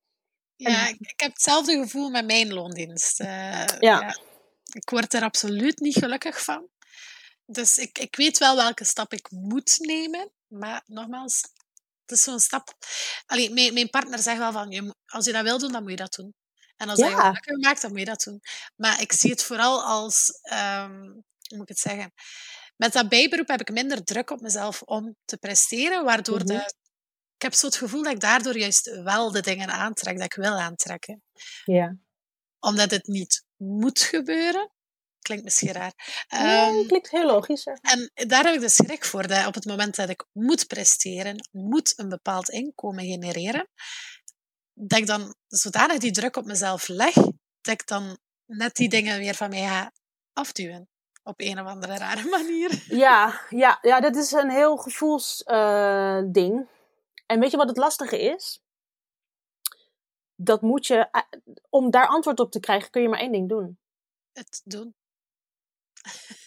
Ja, 0.70 0.88
ik, 0.88 0.96
ik 1.00 1.20
heb 1.20 1.32
hetzelfde 1.32 1.78
gevoel 1.78 2.10
met 2.10 2.26
mijn 2.26 2.52
loondienst. 2.52 3.20
Uh, 3.20 3.64
ja. 3.78 4.16
Ik 4.72 4.90
word 4.90 5.14
er 5.14 5.22
absoluut 5.22 5.78
niet 5.78 5.96
gelukkig 5.96 6.44
van. 6.44 6.68
Dus 7.46 7.78
ik, 7.78 7.98
ik 7.98 8.16
weet 8.16 8.38
wel 8.38 8.56
welke 8.56 8.84
stap 8.84 9.12
ik 9.12 9.30
moet 9.30 9.76
nemen. 9.78 10.30
Maar 10.46 10.82
nogmaals, 10.86 11.40
het 12.00 12.18
is 12.18 12.22
zo'n 12.22 12.40
stap. 12.40 12.74
Allee, 13.26 13.50
mijn, 13.50 13.74
mijn 13.74 13.90
partner 13.90 14.18
zegt 14.18 14.38
wel 14.38 14.52
van, 14.52 14.70
je, 14.70 14.94
als 15.06 15.24
je 15.24 15.32
dat 15.32 15.42
wil 15.42 15.58
doen, 15.58 15.72
dan 15.72 15.82
moet 15.82 15.90
je 15.90 15.96
dat 15.96 16.14
doen. 16.14 16.34
En 16.76 16.88
als 16.88 16.98
ja. 16.98 17.08
je 17.08 17.16
gelukkig 17.16 17.56
maakt, 17.56 17.82
dan 17.82 17.90
moet 17.90 17.98
je 17.98 18.04
dat 18.04 18.22
doen. 18.22 18.40
Maar 18.76 19.00
ik 19.00 19.12
zie 19.12 19.30
het 19.30 19.42
vooral 19.42 19.82
als, 19.82 20.40
um, 20.52 21.02
hoe 21.48 21.56
moet 21.56 21.62
ik 21.62 21.68
het 21.68 21.78
zeggen? 21.78 22.12
Met 22.76 22.92
dat 22.92 23.08
bijberoep 23.08 23.48
heb 23.48 23.60
ik 23.60 23.70
minder 23.70 24.04
druk 24.04 24.30
op 24.30 24.40
mezelf 24.40 24.82
om 24.82 25.16
te 25.24 25.36
presteren, 25.36 26.04
waardoor 26.04 26.40
mm 26.40 26.48
-hmm. 26.48 26.58
de, 26.58 26.64
ik 26.64 26.83
heb 27.44 27.54
zo 27.54 27.66
het 27.66 27.76
gevoel 27.76 28.02
dat 28.02 28.12
ik 28.12 28.20
daardoor 28.20 28.58
juist 28.58 29.02
wel 29.02 29.30
de 29.30 29.40
dingen 29.40 29.68
aantrek 29.68 30.16
dat 30.16 30.24
ik 30.24 30.34
wil 30.34 30.58
aantrekken. 30.58 31.22
Ja. 31.64 31.96
Omdat 32.58 32.90
het 32.90 33.06
niet 33.06 33.44
moet 33.56 34.00
gebeuren. 34.00 34.72
Klinkt 35.18 35.44
misschien 35.44 35.72
raar. 35.72 35.92
Nee, 36.28 36.80
um, 36.80 36.86
klinkt 36.86 37.10
heel 37.10 37.26
logisch. 37.26 37.64
Hè? 37.64 37.72
En 37.72 38.10
daar 38.28 38.44
heb 38.44 38.54
ik 38.54 38.60
de 38.60 38.68
schrik 38.68 39.04
voor. 39.04 39.26
Dat 39.26 39.46
op 39.46 39.54
het 39.54 39.64
moment 39.64 39.96
dat 39.96 40.08
ik 40.08 40.26
moet 40.32 40.66
presteren, 40.66 41.48
moet 41.50 41.92
een 41.96 42.08
bepaald 42.08 42.48
inkomen 42.48 43.04
genereren, 43.04 43.68
dat 44.72 44.98
ik 44.98 45.06
dan 45.06 45.34
zodanig 45.46 45.98
die 45.98 46.12
druk 46.12 46.36
op 46.36 46.44
mezelf 46.44 46.88
leg, 46.88 47.14
dat 47.60 47.74
ik 47.74 47.86
dan 47.86 48.18
net 48.46 48.74
die 48.76 48.88
dingen 48.88 49.18
weer 49.18 49.34
van 49.34 49.48
mij 49.48 49.66
ga 49.66 49.92
afduwen. 50.32 50.88
Op 51.22 51.40
een 51.40 51.60
of 51.60 51.66
andere 51.66 51.96
rare 51.96 52.28
manier. 52.38 52.84
Ja, 52.88 53.40
ja, 53.48 53.78
ja 53.82 54.00
dat 54.00 54.16
is 54.16 54.32
een 54.32 54.50
heel 54.50 54.76
gevoelsding. 54.76 56.60
Uh, 56.60 56.66
en 57.34 57.40
weet 57.40 57.50
je 57.50 57.56
wat 57.56 57.68
het 57.68 57.76
lastige 57.76 58.20
is? 58.20 58.62
Dat 60.34 60.62
moet 60.62 60.86
je, 60.86 61.10
om 61.68 61.90
daar 61.90 62.06
antwoord 62.06 62.40
op 62.40 62.50
te 62.50 62.60
krijgen, 62.60 62.90
kun 62.90 63.02
je 63.02 63.08
maar 63.08 63.18
één 63.18 63.32
ding 63.32 63.48
doen. 63.48 63.78
Het 64.32 64.60
doen. 64.64 64.94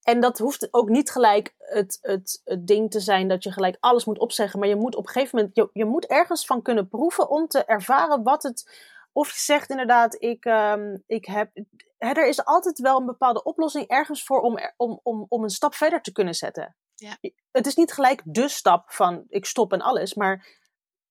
En 0.00 0.20
dat 0.20 0.38
hoeft 0.38 0.68
ook 0.70 0.88
niet 0.88 1.10
gelijk 1.10 1.54
het, 1.58 1.98
het, 2.00 2.40
het 2.44 2.66
ding 2.66 2.90
te 2.90 3.00
zijn 3.00 3.28
dat 3.28 3.42
je 3.42 3.52
gelijk 3.52 3.76
alles 3.80 4.04
moet 4.04 4.18
opzeggen. 4.18 4.58
Maar 4.58 4.68
je 4.68 4.76
moet 4.76 4.94
op 4.94 5.06
een 5.06 5.12
gegeven 5.12 5.38
moment, 5.38 5.56
je, 5.56 5.70
je 5.72 5.84
moet 5.84 6.06
ergens 6.06 6.46
van 6.46 6.62
kunnen 6.62 6.88
proeven 6.88 7.30
om 7.30 7.48
te 7.48 7.64
ervaren 7.64 8.22
wat 8.22 8.42
het. 8.42 8.88
Of 9.12 9.32
je 9.32 9.40
zegt 9.40 9.70
inderdaad, 9.70 10.22
ik, 10.22 10.44
um, 10.44 11.02
ik 11.06 11.24
heb. 11.24 11.50
Hè, 11.98 12.08
er 12.08 12.28
is 12.28 12.44
altijd 12.44 12.78
wel 12.78 13.00
een 13.00 13.06
bepaalde 13.06 13.42
oplossing 13.42 13.86
ergens 13.86 14.24
voor 14.24 14.40
om, 14.40 14.58
om, 14.76 15.00
om, 15.02 15.26
om 15.28 15.42
een 15.42 15.50
stap 15.50 15.74
verder 15.74 16.02
te 16.02 16.12
kunnen 16.12 16.34
zetten. 16.34 16.76
Ja. 17.00 17.18
Het 17.50 17.66
is 17.66 17.74
niet 17.74 17.92
gelijk 17.92 18.22
de 18.24 18.48
stap 18.48 18.90
van 18.90 19.24
ik 19.28 19.44
stop 19.44 19.72
en 19.72 19.80
alles. 19.80 20.14
Maar 20.14 20.58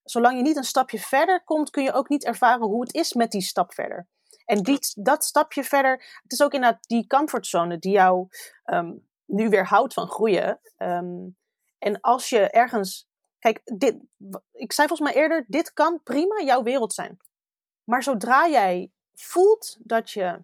zolang 0.03 0.37
je 0.37 0.43
niet 0.43 0.55
een 0.55 0.63
stapje 0.63 0.99
verder 0.99 1.43
komt, 1.43 1.69
kun 1.69 1.83
je 1.83 1.93
ook 1.93 2.09
niet 2.09 2.25
ervaren 2.25 2.67
hoe 2.67 2.81
het 2.81 2.93
is 2.93 3.13
met 3.13 3.31
die 3.31 3.41
stap 3.41 3.73
verder. 3.73 4.07
En 4.45 4.63
die, 4.63 4.79
dat 4.93 5.25
stapje 5.25 5.63
verder, 5.63 6.19
het 6.23 6.31
is 6.31 6.41
ook 6.41 6.53
inderdaad 6.53 6.87
die 6.87 7.07
comfortzone 7.07 7.77
die 7.79 7.91
jou 7.91 8.27
um, 8.65 9.07
nu 9.25 9.49
weer 9.49 9.65
houdt 9.65 9.93
van 9.93 10.07
groeien. 10.07 10.59
Um, 10.77 11.37
en 11.77 12.01
als 12.01 12.29
je 12.29 12.49
ergens, 12.49 13.07
kijk, 13.39 13.61
dit, 13.63 13.97
ik 14.51 14.73
zei 14.73 14.87
volgens 14.87 15.11
mij 15.11 15.21
eerder, 15.21 15.45
dit 15.47 15.73
kan 15.73 16.03
prima 16.03 16.41
jouw 16.41 16.63
wereld 16.63 16.93
zijn. 16.93 17.17
Maar 17.83 18.03
zodra 18.03 18.47
jij 18.47 18.91
voelt 19.13 19.77
dat 19.79 20.11
je 20.11 20.43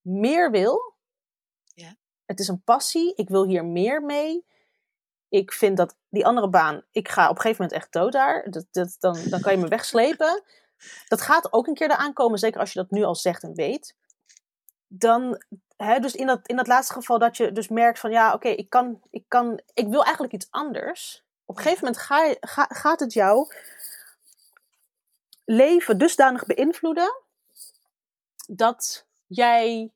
meer 0.00 0.50
wil. 0.50 0.91
Het 2.32 2.40
is 2.40 2.48
een 2.48 2.62
passie, 2.64 3.14
ik 3.14 3.28
wil 3.28 3.46
hier 3.46 3.64
meer 3.64 4.02
mee. 4.02 4.44
Ik 5.28 5.52
vind 5.52 5.76
dat 5.76 5.96
die 6.08 6.26
andere 6.26 6.48
baan, 6.48 6.82
ik 6.90 7.08
ga 7.08 7.28
op 7.28 7.36
een 7.36 7.40
gegeven 7.40 7.62
moment 7.62 7.80
echt 7.80 7.92
dood 7.92 8.12
daar. 8.12 8.50
Dat, 8.50 8.66
dat, 8.70 8.96
dan, 8.98 9.18
dan 9.24 9.40
kan 9.40 9.52
je 9.52 9.58
me 9.58 9.68
wegslepen 9.68 10.42
dat 11.08 11.20
gaat 11.20 11.52
ook 11.52 11.66
een 11.66 11.74
keer 11.74 11.90
eraan 11.90 12.12
komen, 12.12 12.38
zeker 12.38 12.60
als 12.60 12.72
je 12.72 12.78
dat 12.78 12.90
nu 12.90 13.02
al 13.02 13.14
zegt 13.14 13.42
en 13.42 13.54
weet. 13.54 13.96
Dan, 14.86 15.42
hè, 15.76 15.98
dus 15.98 16.14
in 16.14 16.26
dat, 16.26 16.46
in 16.46 16.56
dat 16.56 16.66
laatste 16.66 16.92
geval 16.92 17.18
dat 17.18 17.36
je 17.36 17.52
dus 17.52 17.68
merkt 17.68 17.98
van 17.98 18.10
ja, 18.10 18.26
oké, 18.26 18.34
okay, 18.36 18.52
ik 18.52 18.70
kan, 18.70 19.00
ik 19.10 19.24
kan, 19.28 19.60
ik 19.74 19.88
wil 19.88 20.02
eigenlijk 20.02 20.34
iets 20.34 20.50
anders. 20.50 21.24
Op 21.44 21.56
een 21.56 21.62
gegeven 21.62 21.84
moment 21.84 22.02
ga, 22.02 22.34
ga, 22.40 22.66
gaat 22.68 23.00
het 23.00 23.12
jouw 23.12 23.48
leven 25.44 25.98
dusdanig 25.98 26.46
beïnvloeden 26.46 27.22
dat 28.48 29.06
jij, 29.26 29.92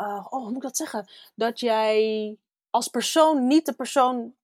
uh, 0.00 0.26
oh, 0.30 0.30
hoe 0.30 0.46
moet 0.46 0.56
ik 0.56 0.62
dat 0.62 0.76
zeggen? 0.76 1.10
Dat 1.34 1.60
jij 1.60 2.36
als 2.70 2.88
persoon 2.88 3.46
niet 3.46 3.66
de 3.66 3.72
persoon 3.72 4.34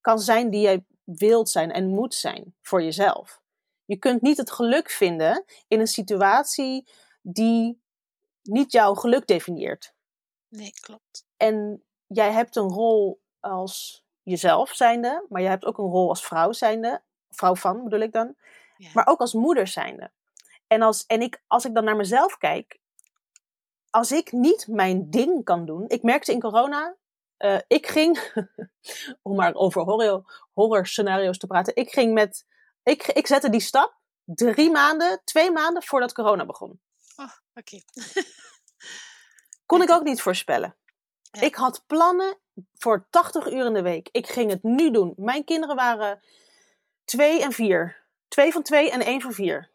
kan 0.00 0.18
zijn 0.18 0.50
die 0.50 0.60
jij 0.60 0.84
wilt 1.04 1.48
zijn 1.48 1.72
en 1.72 1.88
moet 1.88 2.14
zijn 2.14 2.54
voor 2.62 2.82
jezelf. 2.82 3.40
Je 3.84 3.96
kunt 3.96 4.22
niet 4.22 4.36
het 4.36 4.50
geluk 4.50 4.90
vinden 4.90 5.44
in 5.68 5.80
een 5.80 5.86
situatie 5.86 6.88
die 7.22 7.80
niet 8.42 8.72
jouw 8.72 8.94
geluk 8.94 9.26
definieert. 9.26 9.94
Nee, 10.48 10.72
klopt. 10.80 11.26
En 11.36 11.84
jij 12.06 12.32
hebt 12.32 12.56
een 12.56 12.68
rol 12.68 13.20
als 13.40 14.04
jezelf 14.22 14.74
zijnde, 14.74 15.26
maar 15.28 15.40
jij 15.40 15.50
hebt 15.50 15.64
ook 15.64 15.78
een 15.78 15.90
rol 15.90 16.08
als 16.08 16.26
vrouw 16.26 16.52
zijnde, 16.52 17.02
vrouw 17.30 17.54
van 17.54 17.84
bedoel 17.84 18.00
ik 18.00 18.12
dan, 18.12 18.34
ja. 18.76 18.90
maar 18.94 19.06
ook 19.06 19.20
als 19.20 19.34
moeder 19.34 19.66
zijnde. 19.66 20.10
En, 20.66 20.82
als, 20.82 21.06
en 21.06 21.22
ik, 21.22 21.42
als 21.46 21.64
ik 21.64 21.74
dan 21.74 21.84
naar 21.84 21.96
mezelf 21.96 22.36
kijk, 22.36 22.78
als 23.90 24.12
ik 24.12 24.32
niet 24.32 24.66
mijn 24.68 25.10
ding 25.10 25.44
kan 25.44 25.64
doen, 25.64 25.84
ik 25.88 26.02
merkte 26.02 26.32
in 26.32 26.40
corona, 26.40 26.96
uh, 27.38 27.58
ik 27.66 27.86
ging, 27.86 28.32
om 29.22 29.36
maar 29.36 29.54
over 29.54 29.82
horror, 29.82 30.46
horror 30.52 30.86
scenario's 30.86 31.38
te 31.38 31.46
praten, 31.46 31.76
ik 31.76 31.90
ging 31.90 32.12
met 32.12 32.44
ik, 32.82 33.06
ik 33.06 33.26
zette 33.26 33.50
die 33.50 33.60
stap 33.60 33.94
drie 34.24 34.70
maanden, 34.70 35.20
twee 35.24 35.50
maanden 35.50 35.82
voordat 35.82 36.12
corona 36.12 36.46
begon. 36.46 36.80
Oh, 37.16 37.32
oké. 37.54 37.76
Okay. 37.76 37.84
Kon 39.66 39.82
ik 39.82 39.90
ook 39.90 40.02
niet 40.02 40.22
voorspellen. 40.22 40.76
Ja. 41.30 41.40
Ik 41.40 41.54
had 41.54 41.84
plannen 41.86 42.38
voor 42.74 43.06
80 43.10 43.52
uur 43.52 43.66
in 43.66 43.72
de 43.72 43.82
week. 43.82 44.08
Ik 44.12 44.26
ging 44.26 44.50
het 44.50 44.62
nu 44.62 44.90
doen. 44.90 45.14
Mijn 45.16 45.44
kinderen 45.44 45.76
waren 45.76 46.22
twee 47.04 47.42
en 47.42 47.52
vier. 47.52 48.04
Twee 48.28 48.52
van 48.52 48.62
twee 48.62 48.90
en 48.90 49.00
één 49.00 49.20
van 49.20 49.32
vier. 49.32 49.70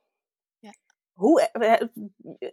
Hoe, 1.22 1.42
eh, 1.42 1.88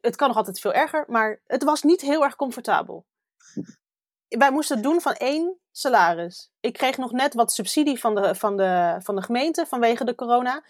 het 0.00 0.16
kan 0.16 0.28
nog 0.28 0.36
altijd 0.36 0.60
veel 0.60 0.72
erger, 0.72 1.04
maar 1.08 1.40
het 1.46 1.64
was 1.64 1.82
niet 1.82 2.00
heel 2.00 2.24
erg 2.24 2.36
comfortabel. 2.36 3.06
Wij 4.28 4.50
moesten 4.50 4.76
het 4.76 4.84
doen 4.84 5.00
van 5.00 5.12
één 5.12 5.58
salaris. 5.70 6.50
Ik 6.60 6.72
kreeg 6.72 6.96
nog 6.96 7.12
net 7.12 7.34
wat 7.34 7.52
subsidie 7.52 7.98
van 7.98 8.14
de, 8.14 8.34
van 8.34 8.56
de, 8.56 8.96
van 9.02 9.16
de 9.16 9.22
gemeente 9.22 9.66
vanwege 9.66 10.04
de 10.04 10.14
corona. 10.14 10.62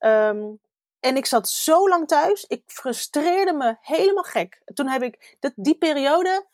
Um, 0.00 0.60
en 1.00 1.16
ik 1.16 1.26
zat 1.26 1.48
zo 1.48 1.88
lang 1.88 2.08
thuis. 2.08 2.44
Ik 2.44 2.62
frustreerde 2.66 3.52
me 3.52 3.76
helemaal 3.80 4.22
gek. 4.22 4.62
Toen 4.74 4.88
heb 4.88 5.02
ik, 5.02 5.36
dat, 5.40 5.52
die 5.56 5.78
periode 5.78 6.46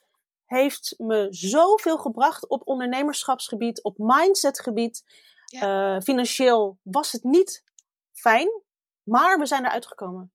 heeft 0.44 0.94
me 0.98 1.26
zoveel 1.30 1.98
gebracht 1.98 2.48
op 2.48 2.62
ondernemerschapsgebied, 2.64 3.82
op 3.82 3.94
mindsetgebied. 3.98 5.04
Ja. 5.44 5.94
Uh, 5.94 6.00
financieel 6.00 6.78
was 6.82 7.12
het 7.12 7.22
niet 7.22 7.64
fijn, 8.12 8.62
maar 9.02 9.38
we 9.38 9.46
zijn 9.46 9.64
eruit 9.64 9.86
gekomen. 9.86 10.33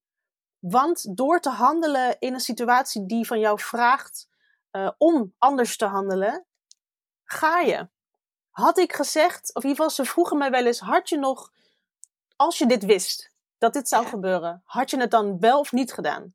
Want 0.59 1.17
door 1.17 1.39
te 1.39 1.49
handelen 1.49 2.19
in 2.19 2.33
een 2.33 2.39
situatie 2.39 3.05
die 3.05 3.27
van 3.27 3.39
jou 3.39 3.59
vraagt 3.59 4.27
uh, 4.71 4.91
om 4.97 5.33
anders 5.37 5.77
te 5.77 5.85
handelen, 5.85 6.45
ga 7.23 7.59
je? 7.59 7.89
Had 8.49 8.77
ik 8.77 8.93
gezegd, 8.93 9.55
of 9.55 9.63
in 9.63 9.69
ieder 9.69 9.83
geval, 9.83 10.05
ze 10.05 10.11
vroegen 10.11 10.37
mij 10.37 10.51
wel 10.51 10.65
eens: 10.65 10.79
had 10.79 11.09
je 11.09 11.17
nog, 11.17 11.51
als 12.35 12.57
je 12.57 12.65
dit 12.65 12.85
wist, 12.85 13.31
dat 13.57 13.73
dit 13.73 13.87
zou 13.87 14.03
ja. 14.03 14.09
gebeuren, 14.09 14.61
had 14.65 14.89
je 14.89 14.99
het 14.99 15.11
dan 15.11 15.39
wel 15.39 15.59
of 15.59 15.71
niet 15.71 15.93
gedaan? 15.93 16.33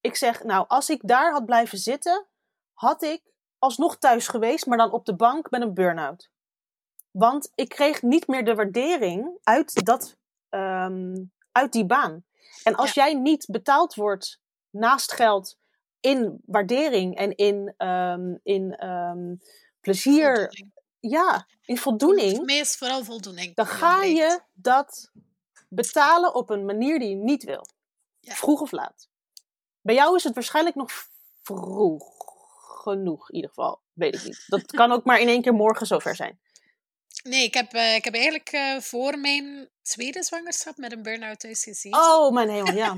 Ik 0.00 0.16
zeg, 0.16 0.42
nou, 0.42 0.64
als 0.68 0.90
ik 0.90 1.00
daar 1.02 1.32
had 1.32 1.44
blijven 1.44 1.78
zitten, 1.78 2.26
had 2.72 3.02
ik 3.02 3.22
alsnog 3.58 3.98
thuis 3.98 4.28
geweest, 4.28 4.66
maar 4.66 4.78
dan 4.78 4.90
op 4.90 5.04
de 5.04 5.16
bank 5.16 5.50
met 5.50 5.62
een 5.62 5.74
burn-out. 5.74 6.30
Want 7.10 7.52
ik 7.54 7.68
kreeg 7.68 8.02
niet 8.02 8.26
meer 8.26 8.44
de 8.44 8.54
waardering 8.54 9.38
uit, 9.42 9.84
dat, 9.84 10.16
um, 10.50 11.32
uit 11.52 11.72
die 11.72 11.86
baan. 11.86 12.24
En 12.64 12.74
als 12.74 12.92
ja. 12.92 13.04
jij 13.04 13.14
niet 13.14 13.46
betaald 13.50 13.94
wordt 13.94 14.40
naast 14.70 15.12
geld 15.12 15.56
in 16.00 16.40
waardering 16.46 17.16
en 17.16 17.36
in, 17.36 17.74
um, 17.86 18.40
in 18.42 18.86
um, 18.86 19.40
plezier, 19.80 20.34
voldoening. 20.34 20.72
ja, 21.00 21.46
in 21.64 21.78
voldoening. 21.78 22.66
Vooral 22.66 23.04
voldoening. 23.04 23.54
Dan 23.54 23.66
ga 23.66 24.02
je 24.02 24.40
dat 24.52 25.10
betalen 25.68 26.34
op 26.34 26.50
een 26.50 26.64
manier 26.64 26.98
die 26.98 27.08
je 27.08 27.14
niet 27.16 27.44
wil. 27.44 27.66
Ja. 28.20 28.34
Vroeg 28.34 28.60
of 28.60 28.72
laat. 28.72 29.08
Bij 29.80 29.94
jou 29.94 30.16
is 30.16 30.24
het 30.24 30.34
waarschijnlijk 30.34 30.76
nog 30.76 30.90
vroeg 31.42 32.12
genoeg, 32.82 33.28
in 33.28 33.34
ieder 33.34 33.50
geval. 33.50 33.80
Weet 33.92 34.14
ik 34.14 34.24
niet. 34.24 34.44
Dat 34.46 34.66
kan 34.66 34.92
ook 34.92 35.04
maar 35.04 35.20
in 35.20 35.28
één 35.28 35.42
keer 35.42 35.54
morgen 35.54 35.86
zover 35.86 36.16
zijn. 36.16 36.40
Nee, 37.28 37.44
ik 37.44 37.54
heb, 37.54 37.74
uh, 37.74 37.94
ik 37.94 38.04
heb 38.04 38.14
eigenlijk 38.14 38.52
uh, 38.52 38.80
voor 38.80 39.18
mijn 39.18 39.70
tweede 39.82 40.22
zwangerschap 40.22 40.76
met 40.76 40.92
een 40.92 41.02
burn-out 41.02 41.40
thuis 41.40 41.62
gezien. 41.62 41.94
Oh, 41.94 42.32
mijn 42.32 42.48
hemel, 42.48 42.74
ja. 42.74 42.96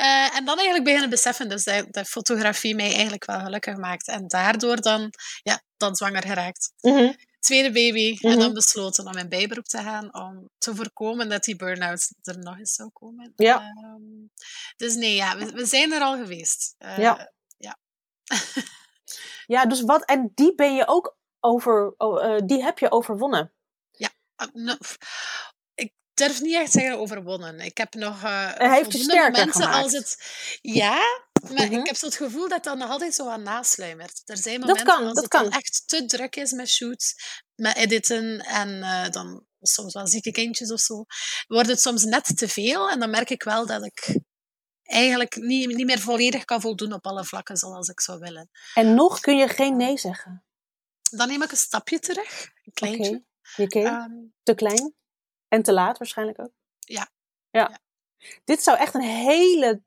uh, 0.00 0.36
en 0.36 0.44
dan 0.44 0.56
eigenlijk 0.56 0.84
beginnen 0.84 1.10
beseffen 1.10 1.48
dus 1.48 1.64
dat, 1.64 1.86
dat 1.92 2.08
fotografie 2.08 2.74
mij 2.74 2.92
eigenlijk 2.92 3.24
wel 3.24 3.40
gelukkig 3.40 3.76
maakt. 3.76 4.08
En 4.08 4.28
daardoor 4.28 4.80
dan, 4.80 5.12
ja, 5.42 5.62
dan 5.76 5.96
zwanger 5.96 6.22
geraakt. 6.22 6.72
Mm 6.80 6.96
-hmm. 6.96 7.16
Tweede 7.40 7.72
baby. 7.72 8.16
Mhm. 8.20 8.32
En 8.32 8.38
dan 8.38 8.52
besloten 8.52 9.06
om 9.06 9.16
in 9.16 9.28
bijberoep 9.28 9.64
te 9.64 9.78
gaan 9.78 10.14
om 10.14 10.50
te 10.58 10.74
voorkomen 10.74 11.28
dat 11.28 11.44
die 11.44 11.56
burn-out 11.56 12.10
er 12.22 12.38
nog 12.38 12.58
eens 12.58 12.74
zou 12.74 12.90
komen. 12.92 13.32
Ja. 13.36 13.74
Um, 13.84 14.30
dus 14.76 14.94
nee, 14.94 15.14
ja, 15.14 15.36
we, 15.38 15.52
we, 15.52 15.66
zijn 15.66 15.92
er 15.92 16.00
al 16.00 16.16
geweest. 16.16 16.74
ja. 16.78 17.32
Ja. 17.56 17.78
ja, 19.46 19.66
dus 19.66 19.80
wat, 19.80 20.04
en 20.04 20.32
die 20.34 20.54
ben 20.54 20.74
je 20.74 20.86
ook 20.86 21.16
over, 21.40 21.94
uh, 21.98 22.36
die 22.46 22.62
heb 22.62 22.78
je 22.78 22.90
overwonnen. 22.90 23.52
Ja, 23.90 24.08
no, 24.52 24.74
ik 25.74 25.92
durf 26.14 26.40
niet 26.40 26.54
echt 26.54 26.72
zeggen 26.72 26.98
overwonnen. 26.98 27.60
Ik 27.60 27.78
heb 27.78 27.94
nog 27.94 28.14
uh, 28.24 28.52
Hij 28.54 28.74
heeft 28.76 28.92
je 28.92 28.98
sterker 28.98 29.30
momenten 29.30 29.62
gemaakt. 29.62 29.82
als 29.82 29.92
het. 29.92 30.16
Ja, 30.60 30.96
maar 31.42 31.66
Mhm. 31.66 31.78
ik 31.78 31.86
heb 31.86 31.96
zo 31.96 32.06
het 32.06 32.16
gevoel 32.16 32.48
dat 32.48 32.64
dat 32.64 32.76
nog 32.78 32.90
altijd 32.90 33.14
zo 33.14 33.28
aan 33.28 33.42
nasluimert. 33.42 34.22
Er 34.24 34.36
zijn 34.36 34.60
momenten 34.60 34.84
kan, 34.86 35.04
als 35.04 35.14
dat 35.14 35.22
het 35.22 35.32
dan 35.32 35.42
kan. 35.42 35.52
echt 35.52 35.82
te 35.86 36.04
druk 36.06 36.36
is 36.36 36.52
met 36.52 36.68
shoots, 36.68 37.14
met 37.54 37.76
editen 37.76 38.38
en 38.40 38.68
uh, 38.68 39.08
dan 39.08 39.46
soms 39.60 39.94
wel 39.94 40.06
zieke 40.06 40.30
kindjes 40.30 40.72
of 40.72 40.80
zo, 40.80 41.04
wordt 41.46 41.68
het 41.68 41.80
soms 41.80 42.04
net 42.04 42.36
te 42.36 42.48
veel. 42.48 42.90
En 42.90 43.00
dan 43.00 43.10
merk 43.10 43.30
ik 43.30 43.42
wel 43.42 43.66
dat 43.66 43.84
ik 43.84 44.18
eigenlijk 44.82 45.36
niet, 45.36 45.66
niet 45.74 45.86
meer 45.86 45.98
volledig 45.98 46.44
kan 46.44 46.60
voldoen 46.60 46.92
op 46.92 47.06
alle 47.06 47.24
vlakken 47.24 47.56
zoals 47.56 47.88
ik 47.88 48.00
zou 48.00 48.18
willen. 48.18 48.50
En 48.74 48.94
nog 48.94 49.20
kun 49.20 49.36
je 49.36 49.48
geen 49.48 49.76
nee 49.76 49.98
zeggen. 49.98 50.42
Dan 51.10 51.28
neem 51.28 51.42
ik 51.42 51.50
een 51.50 51.56
stapje 51.56 51.98
terug, 51.98 52.52
een 52.64 52.72
kleintje. 52.72 53.24
Oké, 53.56 53.78
Um, 53.78 54.34
te 54.42 54.54
klein. 54.54 54.94
En 55.48 55.62
te 55.62 55.72
laat 55.72 55.98
waarschijnlijk 55.98 56.40
ook. 56.40 56.52
Ja. 56.78 57.08
ja. 57.50 57.68
Ja. 57.68 57.78
Dit 58.44 58.62
zou 58.62 58.78
echt 58.78 58.94
een 58.94 59.00
hele, 59.00 59.82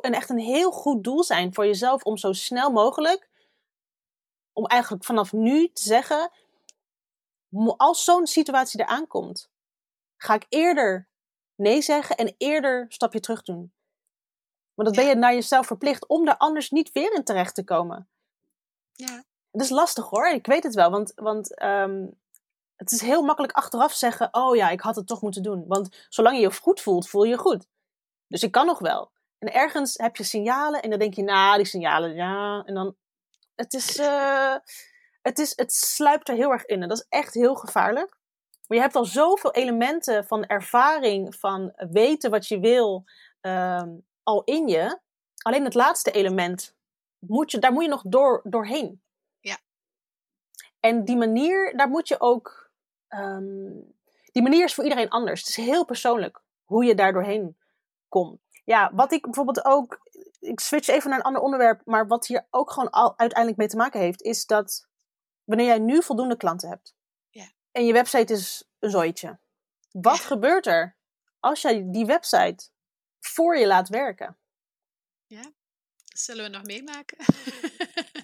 een 0.00 0.14
echt 0.14 0.30
een 0.30 0.38
heel 0.38 0.70
goed 0.70 1.04
doel 1.04 1.24
zijn 1.24 1.54
voor 1.54 1.66
jezelf 1.66 2.02
om 2.02 2.16
zo 2.16 2.32
snel 2.32 2.70
mogelijk, 2.70 3.28
om 4.52 4.66
eigenlijk 4.66 5.04
vanaf 5.04 5.32
nu 5.32 5.72
te 5.72 5.82
zeggen, 5.82 6.30
als 7.76 8.04
zo'n 8.04 8.26
situatie 8.26 8.80
eraan 8.80 9.06
komt, 9.06 9.50
ga 10.16 10.34
ik 10.34 10.46
eerder 10.48 11.08
nee 11.54 11.82
zeggen 11.82 12.16
en 12.16 12.34
eerder 12.38 12.80
een 12.80 12.92
stapje 12.92 13.20
terug 13.20 13.42
doen. 13.42 13.72
Want 14.74 14.88
dat 14.88 14.96
ben 14.96 15.06
je 15.06 15.14
naar 15.14 15.34
jezelf 15.34 15.66
verplicht 15.66 16.06
om 16.06 16.24
daar 16.24 16.36
anders 16.36 16.70
niet 16.70 16.92
weer 16.92 17.14
in 17.14 17.24
terecht 17.24 17.54
te 17.54 17.64
komen. 17.64 18.08
ja. 18.92 19.24
Het 19.54 19.62
is 19.62 19.70
lastig 19.70 20.08
hoor, 20.08 20.28
ik 20.28 20.46
weet 20.46 20.62
het 20.62 20.74
wel. 20.74 20.90
Want, 20.90 21.12
want 21.14 21.54
ehm, 21.54 22.06
het 22.76 22.92
is 22.92 23.00
heel 23.00 23.22
makkelijk 23.22 23.52
achteraf 23.52 23.92
zeggen: 23.92 24.28
Oh 24.30 24.56
ja, 24.56 24.70
ik 24.70 24.80
had 24.80 24.96
het 24.96 25.06
toch 25.06 25.22
moeten 25.22 25.42
doen. 25.42 25.64
Want 25.66 26.06
zolang 26.08 26.36
je 26.36 26.42
je 26.42 26.52
goed 26.52 26.80
voelt, 26.80 27.08
voel 27.08 27.24
je 27.24 27.30
je 27.30 27.38
goed. 27.38 27.66
Dus 28.26 28.42
ik 28.42 28.52
kan 28.52 28.66
nog 28.66 28.78
wel. 28.78 29.10
En 29.38 29.52
ergens 29.52 29.94
heb 29.96 30.16
je 30.16 30.22
signalen 30.24 30.82
en 30.82 30.90
dan 30.90 30.98
denk 30.98 31.14
je: 31.14 31.22
Nou, 31.22 31.56
die 31.56 31.66
signalen, 31.66 32.14
ja. 32.14 32.62
En 32.66 32.74
dan. 32.74 32.96
Het 33.54 33.74
is. 33.74 33.96
eh, 33.98 34.54
het, 35.22 35.38
is 35.38 35.52
het 35.56 35.72
sluipt 35.72 36.28
er 36.28 36.34
heel 36.34 36.50
erg 36.50 36.64
in. 36.64 36.82
En 36.82 36.88
dat 36.88 36.98
is 36.98 37.06
echt 37.08 37.34
heel 37.34 37.54
gevaarlijk. 37.54 38.16
Maar 38.66 38.76
je 38.76 38.82
hebt 38.82 38.96
al 38.96 39.04
zoveel 39.04 39.52
elementen 39.52 40.24
van 40.26 40.44
ervaring, 40.46 41.34
van 41.34 41.72
weten 41.76 42.30
wat 42.30 42.46
je 42.48 42.58
wil, 42.58 43.04
ehm, 43.40 43.88
al 44.22 44.42
in 44.44 44.68
je. 44.68 44.98
Alleen 45.42 45.64
het 45.64 45.74
laatste 45.74 46.10
element, 46.10 46.74
moet 47.18 47.50
je, 47.50 47.58
daar 47.58 47.72
moet 47.72 47.82
je 47.82 47.88
nog 47.88 48.02
door, 48.06 48.40
doorheen. 48.44 49.02
Ja. 50.84 50.90
En 50.90 51.04
die 51.04 51.16
manier, 51.16 51.76
daar 51.76 51.88
moet 51.88 52.08
je 52.08 52.20
ook. 52.20 52.62
ehm, 53.08 53.70
die 54.32 54.42
manier 54.42 54.64
is 54.64 54.74
voor 54.74 54.84
iedereen 54.84 55.08
anders. 55.08 55.40
Het 55.40 55.48
is 55.48 55.56
heel 55.56 55.84
persoonlijk 55.84 56.42
hoe 56.64 56.84
je 56.84 56.94
daar 56.94 57.12
doorheen 57.12 57.56
komt. 58.08 58.40
Ja, 58.64 58.90
wat 58.94 59.12
ik 59.12 59.22
bijvoorbeeld 59.22 59.64
ook. 59.64 60.08
Ik 60.40 60.60
switch 60.60 60.88
even 60.88 61.10
naar 61.10 61.18
een 61.18 61.24
ander 61.24 61.42
onderwerp. 61.42 61.80
Maar 61.84 62.06
wat 62.06 62.26
hier 62.26 62.46
ook 62.50 62.70
gewoon 62.70 62.90
al, 62.90 63.18
uiteindelijk 63.18 63.58
mee 63.58 63.68
te 63.68 63.76
maken 63.76 64.00
heeft, 64.00 64.22
is 64.22 64.46
dat 64.46 64.86
wanneer 65.44 65.66
jij 65.66 65.78
nu 65.78 66.02
voldoende 66.02 66.36
klanten 66.36 66.68
hebt. 66.68 66.94
Ja. 67.30 67.46
En 67.72 67.86
je 67.86 67.92
website 67.92 68.32
is 68.32 68.68
een 68.78 68.90
zooitje. 68.90 69.38
Wat 69.90 70.16
Ja. 70.16 70.22
gebeurt 70.22 70.66
er 70.66 70.96
als 71.40 71.62
jij 71.62 71.84
die 71.86 72.06
website 72.06 72.68
voor 73.20 73.56
je 73.58 73.66
laat 73.66 73.88
werken? 73.88 74.38
Zullen 76.14 76.44
we 76.44 76.50
nog 76.50 76.62
meemaken? 76.64 77.18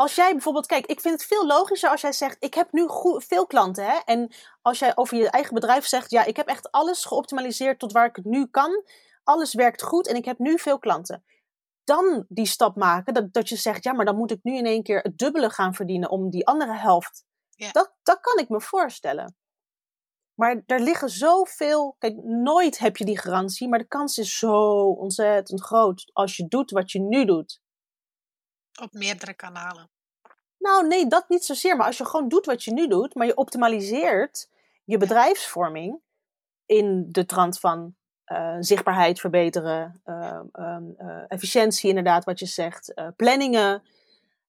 Als 0.00 0.14
jij 0.14 0.32
bijvoorbeeld, 0.32 0.66
kijk, 0.66 0.86
ik 0.86 1.00
vind 1.00 1.14
het 1.14 1.28
veel 1.28 1.46
logischer 1.46 1.90
als 1.90 2.00
jij 2.00 2.12
zegt: 2.12 2.36
Ik 2.38 2.54
heb 2.54 2.72
nu 2.72 2.86
veel 3.16 3.46
klanten. 3.46 3.84
Hè? 3.84 3.98
En 4.04 4.32
als 4.62 4.78
jij 4.78 4.96
over 4.96 5.16
je 5.16 5.30
eigen 5.30 5.54
bedrijf 5.54 5.86
zegt: 5.86 6.10
Ja, 6.10 6.24
ik 6.24 6.36
heb 6.36 6.46
echt 6.46 6.70
alles 6.70 7.04
geoptimaliseerd 7.04 7.78
tot 7.78 7.92
waar 7.92 8.06
ik 8.06 8.16
het 8.16 8.24
nu 8.24 8.46
kan. 8.46 8.84
Alles 9.24 9.54
werkt 9.54 9.82
goed 9.82 10.06
en 10.08 10.16
ik 10.16 10.24
heb 10.24 10.38
nu 10.38 10.58
veel 10.58 10.78
klanten. 10.78 11.24
Dan 11.84 12.24
die 12.28 12.46
stap 12.46 12.76
maken, 12.76 13.14
dat, 13.14 13.32
dat 13.32 13.48
je 13.48 13.56
zegt: 13.56 13.84
Ja, 13.84 13.92
maar 13.92 14.04
dan 14.04 14.16
moet 14.16 14.30
ik 14.30 14.38
nu 14.42 14.56
in 14.56 14.66
één 14.66 14.82
keer 14.82 15.00
het 15.00 15.18
dubbele 15.18 15.50
gaan 15.50 15.74
verdienen 15.74 16.10
om 16.10 16.30
die 16.30 16.46
andere 16.46 16.76
helft. 16.76 17.24
Ja. 17.50 17.70
Dat, 17.72 17.94
dat 18.02 18.20
kan 18.20 18.38
ik 18.38 18.48
me 18.48 18.60
voorstellen. 18.60 19.36
Maar 20.34 20.62
er 20.66 20.80
liggen 20.80 21.10
zoveel. 21.10 21.96
Kijk, 21.98 22.16
nooit 22.22 22.78
heb 22.78 22.96
je 22.96 23.04
die 23.04 23.18
garantie, 23.18 23.68
maar 23.68 23.78
de 23.78 23.88
kans 23.88 24.18
is 24.18 24.38
zo 24.38 24.82
ontzettend 24.82 25.60
groot 25.60 26.10
als 26.12 26.36
je 26.36 26.48
doet 26.48 26.70
wat 26.70 26.92
je 26.92 27.00
nu 27.00 27.24
doet. 27.24 27.60
Op 28.80 28.92
meerdere 28.92 29.34
kanalen. 29.34 29.90
Nou, 30.58 30.86
nee, 30.86 31.06
dat 31.06 31.28
niet 31.28 31.44
zozeer. 31.44 31.76
Maar 31.76 31.86
als 31.86 31.98
je 31.98 32.04
gewoon 32.04 32.28
doet 32.28 32.46
wat 32.46 32.64
je 32.64 32.72
nu 32.72 32.88
doet, 32.88 33.14
maar 33.14 33.26
je 33.26 33.36
optimaliseert 33.36 34.48
je 34.84 34.96
bedrijfsvorming 34.96 36.00
in 36.66 37.06
de 37.10 37.26
trant 37.26 37.58
van 37.58 37.94
eh, 38.24 38.56
zichtbaarheid 38.60 39.20
verbeteren, 39.20 40.00
eh, 40.04 40.40
ehm, 40.52 40.84
eh, 40.96 41.22
efficiëntie 41.28 41.88
inderdaad, 41.88 42.24
wat 42.24 42.38
je 42.38 42.46
zegt, 42.46 42.94
eh, 42.94 43.08
planningen. 43.16 43.82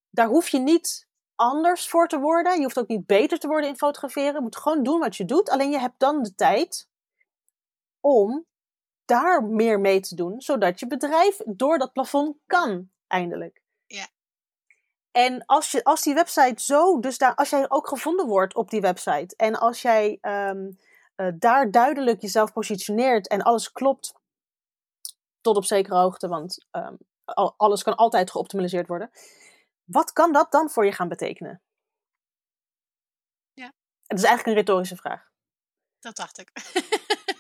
Daar 0.10 0.28
hoef 0.28 0.48
je 0.48 0.60
niet 0.60 1.08
anders 1.36 1.90
voor 1.90 2.08
te 2.08 2.20
worden. 2.20 2.56
Je 2.56 2.64
hoeft 2.64 2.80
ook 2.80 2.88
niet 2.88 3.06
beter 3.06 3.40
te 3.40 3.48
worden 3.48 3.70
in 3.70 3.78
fotograferen. 3.78 4.34
Je 4.34 4.42
moet 4.42 4.58
gewoon 4.58 4.84
doen 4.84 5.00
wat 5.00 5.16
je 5.16 5.26
doet. 5.26 5.50
Alleen 5.50 5.72
je 5.72 5.80
hebt 5.80 6.00
dan 6.00 6.24
de 6.24 6.36
tijd 6.36 6.90
om 8.00 8.46
daar 9.06 9.44
meer 9.44 9.80
mee 9.80 10.00
te 10.00 10.16
doen, 10.16 10.42
zodat 10.42 10.80
je 10.80 10.88
bedrijf 10.88 11.42
door 11.46 11.78
dat 11.78 11.94
plafond 11.94 12.38
kan, 12.46 12.90
eindelijk. 13.08 13.61
En 15.12 15.46
als, 15.46 15.72
je, 15.72 15.84
als 15.84 16.02
die 16.02 16.14
website 16.14 16.64
zo, 16.64 17.00
dus 17.00 17.18
daar, 17.18 17.36
als 17.36 17.50
jij 17.50 17.70
ook 17.70 17.88
gevonden 17.88 18.28
wordt 18.28 18.56
op 18.56 18.70
die 18.70 18.82
website 18.82 19.36
en 19.36 19.56
als 19.56 19.82
jij 19.82 20.18
ehm, 20.22 20.72
eh, 21.16 21.28
daar 21.36 21.72
duidelijk 21.72 22.22
jezelf 22.22 22.54
positioneert 22.54 23.28
en 23.28 23.42
alles 23.42 23.72
klopt 23.72 24.14
tot 25.42 25.56
op 25.56 25.66
zekere 25.66 25.96
hoogte, 25.96 26.28
want 26.28 26.66
ehm, 26.72 26.96
al- 27.26 27.54
alles 27.58 27.84
kan 27.84 27.96
altijd 27.96 28.32
geoptimaliseerd 28.32 28.88
worden. 28.88 29.12
Wat 29.84 30.14
kan 30.14 30.32
dat 30.32 30.52
dan 30.52 30.70
voor 30.70 30.86
je 30.86 30.92
gaan 30.92 31.08
betekenen? 31.08 31.62
Ja. 33.54 33.74
Het 34.06 34.18
is 34.18 34.26
eigenlijk 34.26 34.48
een 34.48 34.64
retorische 34.64 34.96
vraag. 34.96 35.30
Dat 36.00 36.16
dacht 36.16 36.38
ik. 36.40 36.52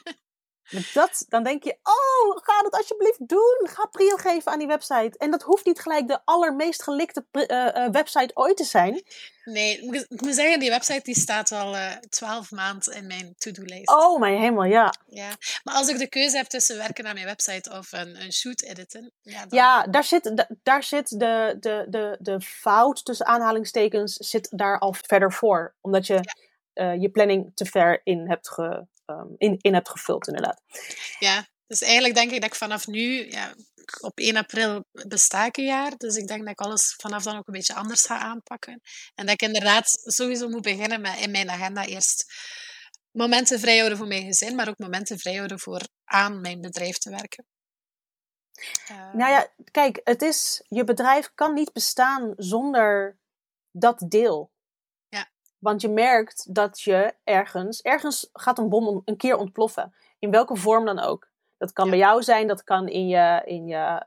Dat, 0.93 1.25
dan 1.29 1.43
denk 1.43 1.63
je, 1.63 1.77
oh, 1.84 2.38
ga 2.43 2.62
dat 2.62 2.71
alsjeblieft 2.73 3.27
doen. 3.27 3.60
Ga 3.69 3.86
prio 3.86 4.15
geven 4.15 4.51
aan 4.51 4.60
die 4.60 4.67
website. 4.67 5.17
En 5.17 5.31
dat 5.31 5.41
hoeft 5.41 5.65
niet 5.65 5.79
gelijk 5.79 6.07
de 6.07 6.19
allermeest 6.25 6.84
gelikte 6.84 7.25
eh, 7.31 7.75
eh, 7.86 7.91
website 7.91 8.31
ooit 8.34 8.57
te 8.57 8.63
zijn. 8.63 9.03
Nee, 9.43 9.77
ik 9.81 9.91
moet- 10.21 10.36
zeggen, 10.36 10.60
die 10.60 10.69
website 10.69 11.01
die 11.03 11.15
staat 11.19 11.51
al 11.51 11.75
eh, 11.75 11.91
twaalf 12.10 12.51
maanden 12.51 12.93
in 12.95 13.07
mijn 13.07 13.36
to-do-lijst. 13.38 13.89
Oh, 13.89 14.19
mijn 14.19 14.39
hemel, 14.39 14.63
ja. 14.63 14.93
Ja. 15.07 15.29
Maar 15.63 15.75
als 15.75 15.88
ik 15.88 15.97
de 15.97 16.07
keuze 16.07 16.38
heb 16.38 16.45
tussen 16.45 16.77
werken 16.77 17.07
aan 17.07 17.13
mijn 17.13 17.25
website 17.25 17.69
of 17.71 17.91
een, 17.91 18.21
een 18.21 18.34
shoot 18.34 18.62
editen, 18.62 19.12
ja, 19.21 19.39
dan, 19.45 19.60
Ja, 19.60 19.84
daar 19.84 20.03
zit, 20.03 20.38
da- 20.38 20.47
daar 20.63 20.84
zit 20.84 21.19
de, 21.19 21.57
de, 21.60 21.86
de, 21.89 22.17
de 22.19 22.41
fout 22.41 23.05
tussen 23.05 23.25
aanhalingstekens 23.25 24.15
zit 24.15 24.47
daar 24.51 24.79
al 24.79 24.93
verder 25.07 25.31
voor. 25.34 25.75
Omdat 25.81 26.07
je 26.07 26.19
je 26.73 27.10
planning 27.12 27.51
te 27.55 27.65
ver 27.65 28.01
in 28.03 28.29
hebt, 28.29 28.49
ge, 28.49 28.86
ehm, 29.12 29.28
in, 29.38 29.58
in 29.62 29.74
hebt 29.74 29.89
gevuld, 29.89 30.28
inderdaad. 30.28 30.62
ja. 31.19 31.47
Dus 31.67 31.82
eigenlijk 31.82 32.15
denk 32.15 32.32
ik 32.32 32.41
dat 32.41 32.50
ik 32.50 32.56
vanaf 32.56 32.88
nu, 32.88 33.32
ja, 33.32 33.54
op 34.00 34.19
1 34.19 34.36
april 34.36 34.86
besta 34.91 35.45
ik 35.45 35.58
een 35.58 35.65
jaar, 35.65 35.97
dus 35.97 36.15
ik 36.15 36.28
denk 36.28 36.39
dat 36.41 36.50
ik 36.50 36.60
alles 36.60 36.95
vanaf 36.97 37.24
dan 37.24 37.38
ook 37.38 37.47
een 37.47 37.54
beetje 37.54 37.74
anders 37.74 38.06
ga 38.06 38.19
aanpakken. 38.19 38.82
En 39.15 39.26
dat 39.26 39.34
ik 39.34 39.41
inderdaad 39.41 39.86
sowieso 39.88 40.47
moet 40.47 40.62
beginnen 40.62 41.02
met 41.02 41.19
in 41.19 41.32
mijn 41.32 41.50
agenda 41.50 41.86
eerst 41.86 42.26
momenten 43.12 43.60
vrijhouden 43.60 43.97
voor 43.97 44.08
mijn 44.08 44.26
gezin, 44.26 44.56
maar 44.56 44.69
ook 44.69 44.78
momenten 44.78 45.19
vrijhouden 45.19 45.60
voor 45.60 45.82
aan 46.04 46.41
mijn 46.41 46.62
bedrijf 46.62 46.97
te 46.97 47.10
werken. 47.10 47.45
Eh, 48.88 49.13
Nou 49.13 49.32
ja, 49.32 49.54
kijk, 49.71 50.02
het 50.04 50.21
is, 50.21 50.63
je 50.67 50.84
bedrijf 50.84 51.32
kan 51.36 51.54
niet 51.54 51.74
bestaan 51.74 52.34
zonder 52.38 53.17
dat 53.71 54.06
deel. 54.08 54.52
Want 55.62 55.82
je 55.82 55.89
merkt 55.89 56.54
dat 56.56 56.82
je 56.82 57.13
ergens, 57.24 57.82
ergens 57.82 58.30
gaat 58.34 58.58
een 58.58 58.69
bom 58.69 58.88
om- 58.88 59.02
een 59.06 59.17
keer 59.17 59.38
ontploffen. 59.38 59.93
In 60.19 60.32
welke 60.32 60.56
vorm 60.56 60.86
dan 60.86 61.00
ook. 61.00 61.30
Dat 61.58 61.74
kan 61.74 61.86
Ja. 61.86 61.91
bij 61.91 62.00
jou 62.00 62.24
zijn, 62.24 62.47
dat 62.47 62.63
kan 62.63 62.88
in 62.88 63.08
je, 63.08 63.41
in 63.45 63.65
je 63.67 64.02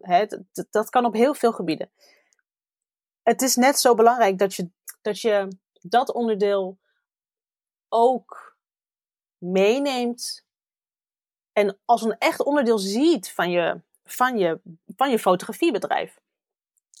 hè, 0.00 0.26
dat- 0.26 0.66
dat 0.70 0.90
kan 0.90 1.04
op 1.04 1.12
heel 1.12 1.34
veel 1.34 1.52
gebieden. 1.52 1.90
Het 3.22 3.42
is 3.42 3.56
net 3.56 3.78
zo 3.78 3.94
belangrijk 3.94 4.38
dat 4.38 4.54
je 4.54 4.70
dat, 5.02 5.20
je 5.20 5.48
dat 5.80 6.12
onderdeel 6.12 6.78
ook 7.88 8.56
meeneemt 9.38 10.44
en 11.52 11.78
als 11.84 12.02
een 12.02 12.18
echt 12.18 12.42
onderdeel 12.44 12.78
ziet 12.78 13.32
van 13.32 13.50
je, 13.50 13.80
van 14.04 14.38
je, 14.38 14.60
van 14.96 15.10
je 15.10 15.18
fotografiebedrijf. 15.18 16.18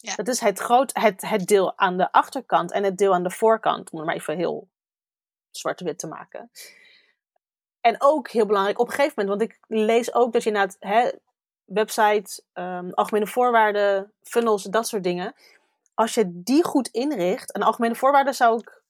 Ja. 0.00 0.14
Dat 0.14 0.28
is 0.28 0.40
het, 0.40 0.58
groot, 0.58 0.90
het, 0.92 1.20
het 1.20 1.46
deel 1.46 1.78
aan 1.78 1.96
de 1.96 2.12
achterkant 2.12 2.72
en 2.72 2.84
het 2.84 2.98
deel 2.98 3.14
aan 3.14 3.22
de 3.22 3.30
voorkant, 3.30 3.90
om 3.90 3.98
het 3.98 4.06
maar 4.06 4.16
even 4.16 4.36
heel 4.36 4.68
zwart-wit 5.50 5.98
te 5.98 6.06
maken. 6.06 6.50
En 7.80 7.96
ook 7.98 8.28
heel 8.30 8.46
belangrijk 8.46 8.78
op 8.78 8.86
een 8.86 8.92
gegeven 8.92 9.14
moment, 9.16 9.38
want 9.38 9.50
ik 9.50 9.64
lees 9.86 10.14
ook 10.14 10.32
dat 10.32 10.42
je 10.42 10.50
na 10.50 10.60
het 10.60 11.18
website, 11.64 12.42
um, 12.54 12.92
algemene 12.92 13.26
voorwaarden, 13.26 14.12
funnels, 14.22 14.62
dat 14.62 14.88
soort 14.88 15.04
dingen. 15.04 15.34
Als 15.94 16.14
je 16.14 16.42
die 16.42 16.64
goed 16.64 16.88
inricht, 16.88 17.52
en 17.52 17.62
algemene 17.62 17.94
voorwaarden 17.94 18.34
zou 18.34 18.58
ik 18.58 18.82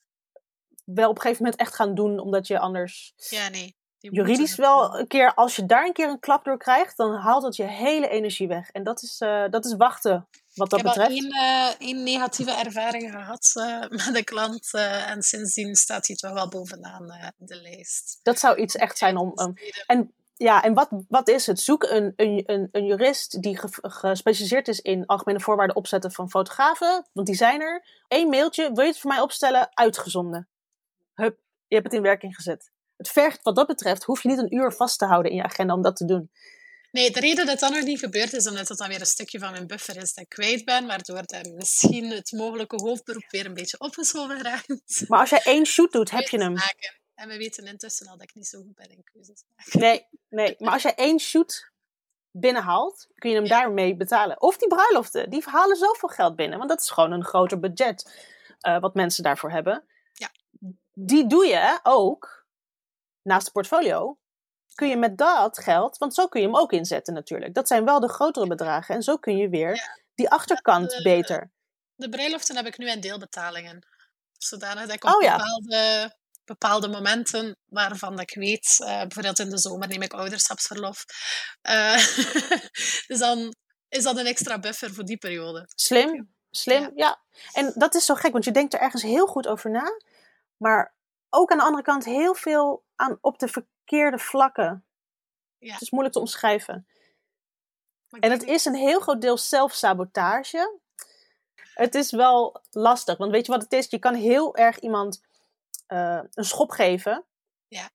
wel 0.84 1.08
op 1.08 1.14
een 1.14 1.22
gegeven 1.22 1.42
moment 1.42 1.60
echt 1.60 1.74
gaan 1.74 1.94
doen, 1.94 2.18
omdat 2.18 2.46
je 2.46 2.58
anders 2.58 3.14
ja, 3.16 3.48
nee, 3.48 3.76
juridisch 3.98 4.56
wel 4.56 4.98
een 4.98 5.06
keer, 5.06 5.34
als 5.34 5.56
je 5.56 5.66
daar 5.66 5.86
een 5.86 5.92
keer 5.92 6.08
een 6.08 6.20
klap 6.20 6.44
door 6.44 6.58
krijgt, 6.58 6.96
dan 6.96 7.14
haalt 7.14 7.42
het 7.42 7.56
je 7.56 7.64
hele 7.64 8.08
energie 8.08 8.48
weg. 8.48 8.70
En 8.70 8.84
dat 8.84 9.02
is, 9.02 9.20
uh, 9.20 9.44
dat 9.50 9.64
is 9.64 9.76
wachten 9.76 10.28
wat 10.58 10.70
dat 10.70 10.82
betreft. 10.82 11.10
Ik 11.10 11.22
heb 11.22 11.32
al 11.32 11.74
één, 11.78 11.96
uh, 11.96 12.04
negatieve 12.04 12.52
ervaring 12.52 13.10
gehad 13.10 13.52
uh, 13.54 13.80
met 14.06 14.16
een 14.16 14.24
klant 14.24 14.74
en 15.06 15.22
sindsdien 15.22 15.74
staat 15.74 16.06
hij 16.06 16.16
toch 16.16 16.32
wel 16.32 16.48
bovenaan 16.48 17.32
de 17.36 17.60
lijst. 17.60 18.20
Dat 18.22 18.38
zou 18.38 18.56
iets 18.56 18.76
echt 18.76 18.98
zijn 18.98 19.16
om... 19.16 19.32
Um, 19.34 19.54
en 19.86 20.12
ja, 20.38 20.62
en 20.62 20.74
wat, 20.74 20.88
wat 21.08 21.28
is 21.28 21.46
het? 21.46 21.60
Zoek 21.60 21.82
een, 21.82 22.12
een, 22.16 22.68
een, 22.72 22.84
jurist 22.84 23.42
die 23.42 23.58
gespecialiseerd 23.82 24.68
is 24.68 24.80
in 24.80 25.06
algemene 25.06 25.40
voorwaarden 25.40 25.76
opzetten 25.76 26.12
van 26.12 26.30
fotografen, 26.30 27.06
want 27.12 27.26
die 27.26 27.36
zijn 27.36 27.60
er. 27.60 27.84
Eén 28.08 28.28
mailtje, 28.28 28.70
wil 28.72 28.84
je 28.84 28.90
het 28.90 28.98
voor 28.98 29.10
mij 29.10 29.20
opstellen? 29.20 29.68
Uitgezonden. 29.76 30.48
Hup, 31.14 31.38
je 31.66 31.74
hebt 31.74 31.86
het 31.86 31.96
in 31.96 32.02
werking 32.02 32.34
gezet. 32.34 32.70
Het 32.96 33.08
vergt 33.08 33.42
wat 33.42 33.56
dat 33.56 33.66
betreft, 33.66 34.04
hoef 34.04 34.22
je 34.22 34.28
niet 34.28 34.38
een 34.38 34.54
uur 34.54 34.72
vast 34.72 34.98
te 34.98 35.04
houden 35.04 35.30
in 35.30 35.36
je 35.36 35.42
agenda 35.42 35.74
om 35.74 35.82
dat 35.82 35.96
te 35.96 36.04
doen. 36.04 36.30
Nee, 36.98 37.10
de 37.10 37.20
reden 37.20 37.46
dat 37.46 37.58
dat 37.58 37.72
nog 37.72 37.84
niet 37.84 37.98
gebeurd 37.98 38.32
is, 38.32 38.46
omdat 38.46 38.68
het 38.68 38.78
dan 38.78 38.88
weer 38.88 39.00
een 39.00 39.06
stukje 39.06 39.38
van 39.38 39.50
mijn 39.50 39.66
buffer 39.66 39.96
is 39.96 40.14
dat 40.14 40.24
ik 40.24 40.28
kwijt 40.28 40.64
ben, 40.64 40.86
waardoor 40.86 41.22
dat 41.26 41.52
misschien 41.54 42.10
het 42.10 42.32
mogelijke 42.32 42.76
hoofdberoep 42.76 43.30
weer 43.30 43.46
een 43.46 43.54
beetje 43.54 43.78
opgeschoven 43.78 44.42
raakt. 44.42 45.04
Maar 45.08 45.20
als 45.20 45.30
jij 45.30 45.42
één 45.42 45.66
shoot 45.66 45.92
doet, 45.92 46.10
heb 46.10 46.28
je 46.28 46.38
hem. 46.38 46.56
En 47.14 47.28
we 47.28 47.36
weten 47.36 47.66
intussen 47.66 48.06
al 48.06 48.16
dat 48.16 48.22
ik 48.22 48.34
niet 48.34 48.46
zo 48.46 48.62
goed 48.62 48.74
ben 48.74 48.90
in 48.90 49.04
keuzes 49.04 49.44
maken. 49.56 49.80
Nee, 49.80 50.06
nee. 50.28 50.54
maar 50.58 50.72
als 50.72 50.82
jij 50.88 50.94
één 50.94 51.18
shoot 51.18 51.72
binnenhaalt, 52.30 53.06
kun 53.14 53.30
je 53.30 53.36
hem 53.36 53.48
daarmee 53.48 53.96
betalen. 53.96 54.40
Of 54.40 54.56
die 54.56 54.68
bruiloften, 54.68 55.30
die 55.30 55.42
halen 55.46 55.76
zoveel 55.76 56.08
geld 56.08 56.36
binnen, 56.36 56.58
want 56.58 56.70
dat 56.70 56.80
is 56.80 56.90
gewoon 56.90 57.12
een 57.12 57.24
groter 57.24 57.58
budget 57.58 58.26
uh, 58.60 58.80
wat 58.80 58.94
mensen 58.94 59.22
daarvoor 59.22 59.50
hebben. 59.50 59.84
Ja. 60.12 60.30
Die 60.92 61.26
doe 61.26 61.46
je 61.46 61.80
ook 61.82 62.46
naast 63.22 63.44
het 63.44 63.52
portfolio. 63.52 64.18
Kun 64.78 64.88
je 64.88 64.96
met 64.96 65.18
dat 65.18 65.58
geld, 65.58 65.98
want 65.98 66.14
zo 66.14 66.26
kun 66.26 66.40
je 66.40 66.46
hem 66.46 66.56
ook 66.56 66.72
inzetten 66.72 67.14
natuurlijk. 67.14 67.54
Dat 67.54 67.68
zijn 67.68 67.84
wel 67.84 68.00
de 68.00 68.08
grotere 68.08 68.46
bedragen 68.46 68.94
en 68.94 69.02
zo 69.02 69.16
kun 69.16 69.36
je 69.36 69.48
weer 69.48 69.98
die 70.14 70.30
achterkant 70.30 70.90
de, 70.90 71.02
beter. 71.02 71.50
De 71.94 72.08
bruiloften 72.08 72.56
heb 72.56 72.66
ik 72.66 72.78
nu 72.78 72.90
in 72.90 73.00
deelbetalingen. 73.00 73.86
Zodanig 74.32 74.86
dat 74.86 74.94
ik 74.94 75.04
op 75.04 75.14
oh, 75.14 75.22
ja. 75.22 75.36
bepaalde 75.36 76.16
bepaalde 76.44 76.88
momenten 76.88 77.56
waarvan 77.64 78.10
dat 78.10 78.20
ik 78.20 78.34
weet, 78.34 78.76
uh, 78.80 78.86
bijvoorbeeld 78.86 79.38
in 79.38 79.50
de 79.50 79.58
zomer 79.58 79.88
neem 79.88 80.02
ik 80.02 80.12
ouderschapsverlof. 80.12 81.04
Uh, 81.62 81.96
dus 83.06 83.18
dan 83.18 83.54
is 83.88 84.02
dat 84.02 84.16
een 84.16 84.26
extra 84.26 84.58
buffer 84.58 84.94
voor 84.94 85.04
die 85.04 85.16
periode. 85.16 85.64
Slim, 85.74 86.34
slim, 86.50 86.82
ja. 86.82 86.90
ja. 86.94 87.22
En 87.52 87.72
dat 87.74 87.94
is 87.94 88.04
zo 88.04 88.14
gek, 88.14 88.32
want 88.32 88.44
je 88.44 88.50
denkt 88.50 88.74
er 88.74 88.80
ergens 88.80 89.02
heel 89.02 89.26
goed 89.26 89.46
over 89.46 89.70
na, 89.70 89.84
maar 90.56 90.94
ook 91.28 91.50
aan 91.50 91.58
de 91.58 91.64
andere 91.64 91.84
kant 91.84 92.04
heel 92.04 92.34
veel 92.34 92.84
aan, 92.94 93.18
op 93.20 93.38
de 93.38 93.48
verkeerde 93.88 94.18
vlakken. 94.18 94.84
Ja. 95.58 95.72
Het 95.72 95.82
is 95.82 95.90
moeilijk 95.90 96.14
te 96.14 96.20
omschrijven. 96.20 96.86
En 98.20 98.30
het 98.30 98.42
is 98.42 98.64
een 98.64 98.74
heel 98.74 99.00
groot 99.00 99.20
deel 99.20 99.38
zelfsabotage. 99.38 100.78
Het 101.74 101.94
is 101.94 102.10
wel 102.10 102.62
lastig, 102.70 103.18
want 103.18 103.30
weet 103.30 103.46
je 103.46 103.52
wat 103.52 103.62
het 103.62 103.72
is? 103.72 103.90
Je 103.90 103.98
kan 103.98 104.14
heel 104.14 104.56
erg 104.56 104.78
iemand 104.78 105.22
uh, 105.88 106.22
een 106.34 106.44
schop 106.44 106.70
geven. 106.70 107.24
Ja. 107.68 107.90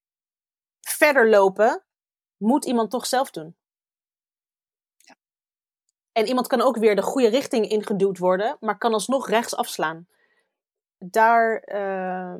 Verder 0.81 1.29
lopen 1.29 1.83
moet 2.37 2.65
iemand 2.65 2.89
toch 2.89 3.05
zelf 3.05 3.31
doen. 3.31 3.55
Ja. 4.97 5.15
En 6.11 6.27
iemand 6.27 6.47
kan 6.47 6.61
ook 6.61 6.77
weer 6.77 6.95
de 6.95 7.01
goede 7.01 7.27
richting 7.27 7.69
ingeduwd 7.69 8.17
worden, 8.17 8.57
maar 8.59 8.77
kan 8.77 8.93
alsnog 8.93 9.29
rechts 9.29 9.55
afslaan. 9.55 10.07
Daar, 10.97 11.63
uh, 11.67 12.33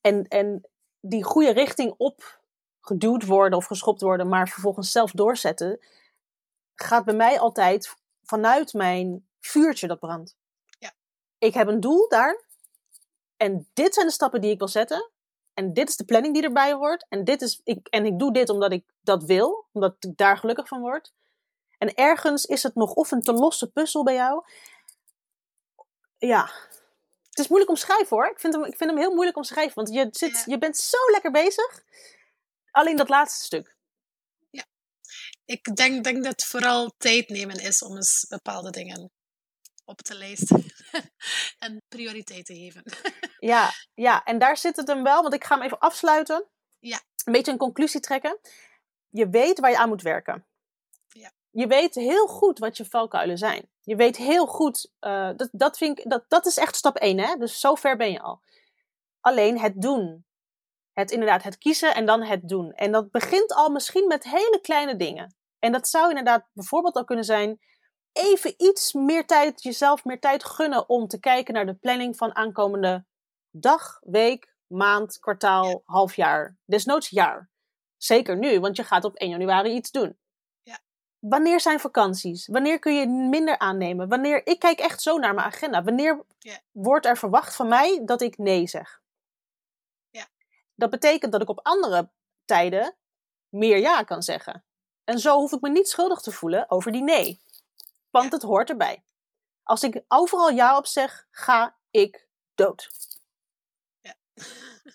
en, 0.00 0.28
en 0.28 0.68
die 1.00 1.24
goede 1.24 1.52
richting 1.52 1.94
op 1.96 2.42
geduwd 2.84 3.26
worden 3.26 3.58
of 3.58 3.66
geschopt 3.66 4.00
worden, 4.00 4.28
maar 4.28 4.48
vervolgens 4.48 4.92
zelf 4.92 5.10
doorzetten, 5.10 5.80
gaat 6.74 7.04
bij 7.04 7.14
mij 7.14 7.40
altijd 7.40 7.94
vanuit 8.22 8.72
mijn 8.72 9.26
vuurtje 9.40 9.86
dat 9.86 9.98
brandt. 9.98 10.36
Ja. 10.78 10.92
Ik 11.38 11.54
heb 11.54 11.68
een 11.68 11.80
doel 11.80 12.08
daar 12.08 12.44
en 13.36 13.68
dit 13.72 13.94
zijn 13.94 14.06
de 14.06 14.12
stappen 14.12 14.40
die 14.40 14.50
ik 14.50 14.58
wil 14.58 14.68
zetten. 14.68 15.10
En 15.54 15.72
dit 15.72 15.88
is 15.88 15.96
de 15.96 16.04
planning 16.04 16.34
die 16.34 16.42
erbij 16.42 16.72
hoort. 16.72 17.06
En, 17.08 17.24
dit 17.24 17.42
is, 17.42 17.60
ik, 17.64 17.86
en 17.88 18.06
ik 18.06 18.18
doe 18.18 18.32
dit 18.32 18.48
omdat 18.48 18.72
ik 18.72 18.84
dat 19.00 19.24
wil, 19.24 19.66
omdat 19.72 19.96
ik 19.98 20.16
daar 20.16 20.36
gelukkig 20.36 20.68
van 20.68 20.80
word. 20.80 21.12
En 21.78 21.94
ergens 21.94 22.44
is 22.44 22.62
het 22.62 22.74
nog 22.74 22.92
of 22.92 23.10
een 23.10 23.22
te 23.22 23.32
losse 23.32 23.70
puzzel 23.70 24.04
bij 24.04 24.14
jou. 24.14 24.44
Ja, 26.18 26.50
het 27.28 27.38
is 27.38 27.48
moeilijk 27.48 27.70
omschrijven 27.70 28.16
hoor. 28.16 28.26
Ik 28.26 28.40
vind 28.40 28.54
hem, 28.54 28.64
ik 28.64 28.76
vind 28.76 28.90
hem 28.90 28.98
heel 28.98 29.12
moeilijk 29.14 29.36
omschrijven, 29.36 29.74
want 29.74 29.88
je, 29.88 30.08
zit, 30.10 30.44
je 30.46 30.58
bent 30.58 30.76
zo 30.76 30.98
lekker 31.10 31.30
bezig. 31.30 31.82
Alleen 32.74 32.96
dat 32.96 33.08
laatste 33.08 33.44
stuk. 33.44 33.76
Ja, 34.50 34.64
ik 35.44 35.76
denk, 35.76 36.04
denk 36.04 36.16
dat 36.16 36.32
het 36.32 36.44
vooral 36.44 36.94
tijd 36.96 37.28
nemen 37.28 37.56
is 37.56 37.82
om 37.82 37.96
eens 37.96 38.26
bepaalde 38.28 38.70
dingen 38.70 39.12
op 39.84 40.02
te 40.02 40.14
lezen 40.14 40.64
en 41.64 41.82
prioriteit 41.88 42.46
te 42.46 42.54
geven. 42.54 42.82
ja, 43.52 43.70
ja, 43.94 44.24
en 44.24 44.38
daar 44.38 44.56
zit 44.56 44.76
het 44.76 44.88
hem 44.88 45.02
wel, 45.02 45.22
want 45.22 45.34
ik 45.34 45.44
ga 45.44 45.54
hem 45.54 45.64
even 45.64 45.78
afsluiten. 45.78 46.48
Ja. 46.78 47.00
Een 47.24 47.32
beetje 47.32 47.52
een 47.52 47.58
conclusie 47.58 48.00
trekken. 48.00 48.38
Je 49.08 49.28
weet 49.28 49.60
waar 49.60 49.70
je 49.70 49.78
aan 49.78 49.88
moet 49.88 50.02
werken. 50.02 50.46
Ja. 51.08 51.32
Je 51.50 51.66
weet 51.66 51.94
heel 51.94 52.26
goed 52.26 52.58
wat 52.58 52.76
je 52.76 52.84
valkuilen 52.84 53.38
zijn. 53.38 53.70
Je 53.80 53.96
weet 53.96 54.16
heel 54.16 54.46
goed, 54.46 54.90
uh, 55.00 55.30
dat, 55.36 55.48
dat, 55.52 55.76
vind 55.76 55.98
ik, 55.98 56.10
dat, 56.10 56.24
dat 56.28 56.46
is 56.46 56.56
echt 56.56 56.76
stap 56.76 56.96
1, 56.96 57.18
hè? 57.18 57.36
dus 57.36 57.60
zo 57.60 57.74
ver 57.74 57.96
ben 57.96 58.12
je 58.12 58.20
al. 58.20 58.42
Alleen 59.20 59.58
het 59.58 59.82
doen. 59.82 60.24
Het 60.94 61.10
inderdaad, 61.10 61.42
het 61.42 61.58
kiezen 61.58 61.94
en 61.94 62.06
dan 62.06 62.22
het 62.22 62.48
doen. 62.48 62.72
En 62.72 62.92
dat 62.92 63.10
begint 63.10 63.52
al 63.52 63.70
misschien 63.70 64.06
met 64.06 64.24
hele 64.24 64.58
kleine 64.62 64.96
dingen. 64.96 65.36
En 65.58 65.72
dat 65.72 65.88
zou 65.88 66.08
inderdaad 66.08 66.46
bijvoorbeeld 66.52 66.94
al 66.94 67.04
kunnen 67.04 67.24
zijn 67.24 67.60
even 68.12 68.54
iets 68.56 68.92
meer 68.92 69.26
tijd, 69.26 69.62
jezelf 69.62 70.04
meer 70.04 70.20
tijd 70.20 70.44
gunnen 70.44 70.88
om 70.88 71.06
te 71.06 71.20
kijken 71.20 71.54
naar 71.54 71.66
de 71.66 71.74
planning 71.74 72.16
van 72.16 72.34
aankomende 72.36 73.04
dag, 73.50 73.98
week, 74.02 74.54
maand, 74.66 75.18
kwartaal, 75.18 75.82
half 75.84 76.16
jaar, 76.16 76.56
desnoods 76.64 77.08
jaar. 77.08 77.50
Zeker 77.96 78.36
nu, 78.36 78.60
want 78.60 78.76
je 78.76 78.84
gaat 78.84 79.04
op 79.04 79.14
1 79.14 79.30
januari 79.30 79.74
iets 79.74 79.90
doen. 79.90 80.18
Ja. 80.62 80.78
Wanneer 81.18 81.60
zijn 81.60 81.80
vakanties? 81.80 82.46
Wanneer 82.46 82.78
kun 82.78 82.94
je 82.94 83.06
minder 83.08 83.58
aannemen? 83.58 84.08
Wanneer, 84.08 84.46
ik 84.46 84.58
kijk 84.58 84.78
echt 84.78 85.02
zo 85.02 85.18
naar 85.18 85.34
mijn 85.34 85.46
agenda. 85.46 85.82
Wanneer 85.82 86.24
ja. 86.38 86.58
wordt 86.72 87.06
er 87.06 87.16
verwacht 87.16 87.56
van 87.56 87.68
mij 87.68 88.02
dat 88.04 88.22
ik 88.22 88.38
nee 88.38 88.66
zeg? 88.66 89.02
Dat 90.74 90.90
betekent 90.90 91.32
dat 91.32 91.42
ik 91.42 91.48
op 91.48 91.60
andere 91.62 92.10
tijden 92.44 92.96
meer 93.48 93.78
ja 93.78 94.02
kan 94.02 94.22
zeggen. 94.22 94.64
En 95.04 95.18
zo 95.18 95.38
hoef 95.38 95.52
ik 95.52 95.60
me 95.60 95.68
niet 95.68 95.88
schuldig 95.88 96.20
te 96.20 96.32
voelen 96.32 96.70
over 96.70 96.92
die 96.92 97.02
nee. 97.02 97.40
Want 98.10 98.32
het 98.32 98.42
hoort 98.42 98.70
erbij. 98.70 99.04
Als 99.62 99.82
ik 99.82 100.04
overal 100.08 100.50
ja 100.50 100.76
op 100.76 100.86
zeg, 100.86 101.26
ga 101.30 101.76
ik 101.90 102.28
dood. 102.54 102.88
Ja. 104.00 104.14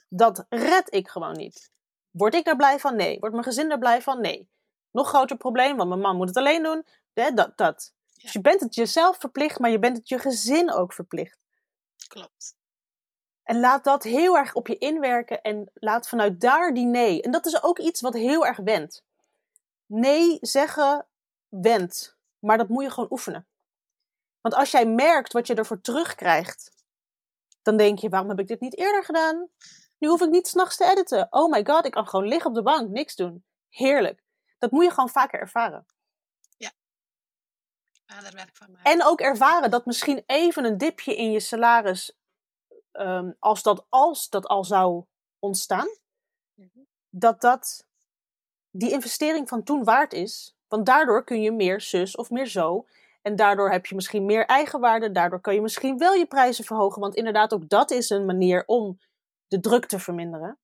Dat 0.09 0.45
red 0.49 0.93
ik 0.93 1.07
gewoon 1.09 1.37
niet. 1.37 1.71
Word 2.09 2.33
ik 2.33 2.45
daar 2.45 2.55
blij 2.55 2.79
van? 2.79 2.95
Nee. 2.95 3.19
Wordt 3.19 3.35
mijn 3.35 3.47
gezin 3.47 3.71
er 3.71 3.79
blij 3.79 4.01
van? 4.01 4.21
Nee. 4.21 4.49
Nog 4.91 5.07
groter 5.07 5.37
probleem, 5.37 5.77
want 5.77 5.89
mijn 5.89 6.01
man 6.01 6.15
moet 6.15 6.27
het 6.27 6.37
alleen 6.37 6.63
doen. 6.63 6.85
Dat, 7.13 7.57
dat. 7.57 7.93
Ja. 8.05 8.21
Dus 8.21 8.33
je 8.33 8.41
bent 8.41 8.61
het 8.61 8.75
jezelf 8.75 9.17
verplicht, 9.17 9.59
maar 9.59 9.69
je 9.69 9.79
bent 9.79 9.97
het 9.97 10.09
je 10.09 10.19
gezin 10.19 10.71
ook 10.71 10.93
verplicht. 10.93 11.37
Klopt. 12.07 12.57
En 13.49 13.59
laat 13.59 13.83
dat 13.83 14.03
heel 14.03 14.37
erg 14.37 14.53
op 14.53 14.67
je 14.67 14.77
inwerken 14.77 15.41
en 15.41 15.71
laat 15.73 16.07
vanuit 16.07 16.41
daar 16.41 16.73
die 16.73 16.85
nee. 16.85 17.21
En 17.21 17.31
dat 17.31 17.45
is 17.45 17.63
ook 17.63 17.79
iets 17.79 18.01
wat 18.01 18.13
heel 18.13 18.45
erg 18.45 18.57
wendt. 18.57 19.03
Nee 19.85 20.37
zeggen 20.41 21.07
wendt. 21.47 22.17
Maar 22.39 22.57
dat 22.57 22.69
moet 22.69 22.83
je 22.83 22.89
gewoon 22.89 23.11
oefenen. 23.11 23.47
Want 24.41 24.55
als 24.55 24.71
jij 24.71 24.85
merkt 24.85 25.33
wat 25.33 25.47
je 25.47 25.55
ervoor 25.55 25.81
terugkrijgt, 25.81 26.71
dan 27.61 27.77
denk 27.77 27.99
je: 27.99 28.09
waarom 28.09 28.29
heb 28.29 28.39
ik 28.39 28.47
dit 28.47 28.59
niet 28.59 28.77
eerder 28.77 29.03
gedaan? 29.03 29.49
Nu 29.97 30.07
hoef 30.07 30.21
ik 30.21 30.29
niet 30.29 30.47
s'nachts 30.47 30.77
te 30.77 30.85
editen. 30.85 31.27
Oh 31.29 31.51
my 31.51 31.65
god, 31.65 31.85
ik 31.85 31.91
kan 31.91 32.07
gewoon 32.07 32.27
liggen 32.27 32.49
op 32.49 32.55
de 32.55 32.63
bank, 32.63 32.89
niks 32.89 33.15
doen. 33.15 33.45
Heerlijk. 33.69 34.23
Dat 34.57 34.71
moet 34.71 34.83
je 34.83 34.89
gewoon 34.89 35.09
vaker 35.09 35.39
ervaren. 35.39 35.85
Ja. 36.57 36.71
daar 38.05 38.31
werk 38.33 38.57
van 38.57 38.77
En 38.83 39.03
ook 39.03 39.21
ervaren 39.21 39.71
dat 39.71 39.85
misschien 39.85 40.23
even 40.25 40.65
een 40.65 40.77
dipje 40.77 41.15
in 41.15 41.31
je 41.31 41.39
salaris, 41.39 42.18
um, 42.93 43.35
als, 43.39 43.63
dat, 43.63 43.85
als 43.89 44.29
dat 44.29 44.45
al 44.45 44.63
zou 44.63 45.05
ontstaan, 45.39 45.87
mhm. 46.53 46.79
dat 47.09 47.41
dat 47.41 47.87
die 48.71 48.91
investering 48.91 49.49
van 49.49 49.63
toen 49.63 49.83
waard 49.83 50.13
is. 50.13 50.55
Want 50.67 50.85
daardoor 50.85 51.23
kun 51.23 51.41
je 51.41 51.51
meer 51.51 51.81
zus 51.81 52.15
of 52.15 52.29
meer 52.29 52.47
zo. 52.47 52.87
En 53.21 53.35
daardoor 53.35 53.71
heb 53.71 53.85
je 53.85 53.95
misschien 53.95 54.25
meer 54.25 54.45
eigenwaarde. 54.45 55.11
Daardoor 55.11 55.41
kan 55.41 55.53
je 55.53 55.61
misschien 55.61 55.97
wel 55.97 56.13
je 56.13 56.25
prijzen 56.25 56.63
verhogen. 56.63 57.01
Want 57.01 57.15
inderdaad, 57.15 57.53
ook 57.53 57.69
dat 57.69 57.91
is 57.91 58.09
een 58.09 58.25
manier 58.25 58.63
om 58.65 58.99
de 59.47 59.59
druk 59.59 59.85
te 59.85 59.99
verminderen. 59.99 60.59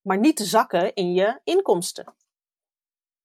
Maar 0.00 0.18
niet 0.18 0.36
te 0.36 0.44
zakken 0.44 0.94
in 0.94 1.12
je 1.12 1.40
inkomsten. 1.44 2.14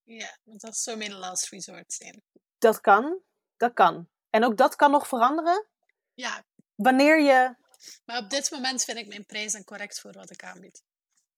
Ja, 0.02 0.38
want 0.44 0.60
dat 0.60 0.72
is 0.72 0.82
zo 0.82 0.96
mijn 0.96 1.14
last 1.14 1.48
resort 1.48 1.92
zijn. 1.92 2.22
Dat 2.58 2.80
kan, 2.80 3.18
dat 3.56 3.72
kan. 3.72 4.08
En 4.30 4.44
ook 4.44 4.56
dat 4.56 4.76
kan 4.76 4.90
nog 4.90 5.08
veranderen. 5.08 5.66
Ja. 6.14 6.44
Wanneer 6.74 7.20
je... 7.20 7.54
Maar 8.04 8.18
op 8.18 8.30
dit 8.30 8.50
moment 8.50 8.84
vind 8.84 8.98
ik 8.98 9.08
mijn 9.08 9.26
prijzen 9.26 9.64
correct 9.64 10.00
voor 10.00 10.12
wat 10.12 10.30
ik 10.30 10.42
aanbied. 10.42 10.82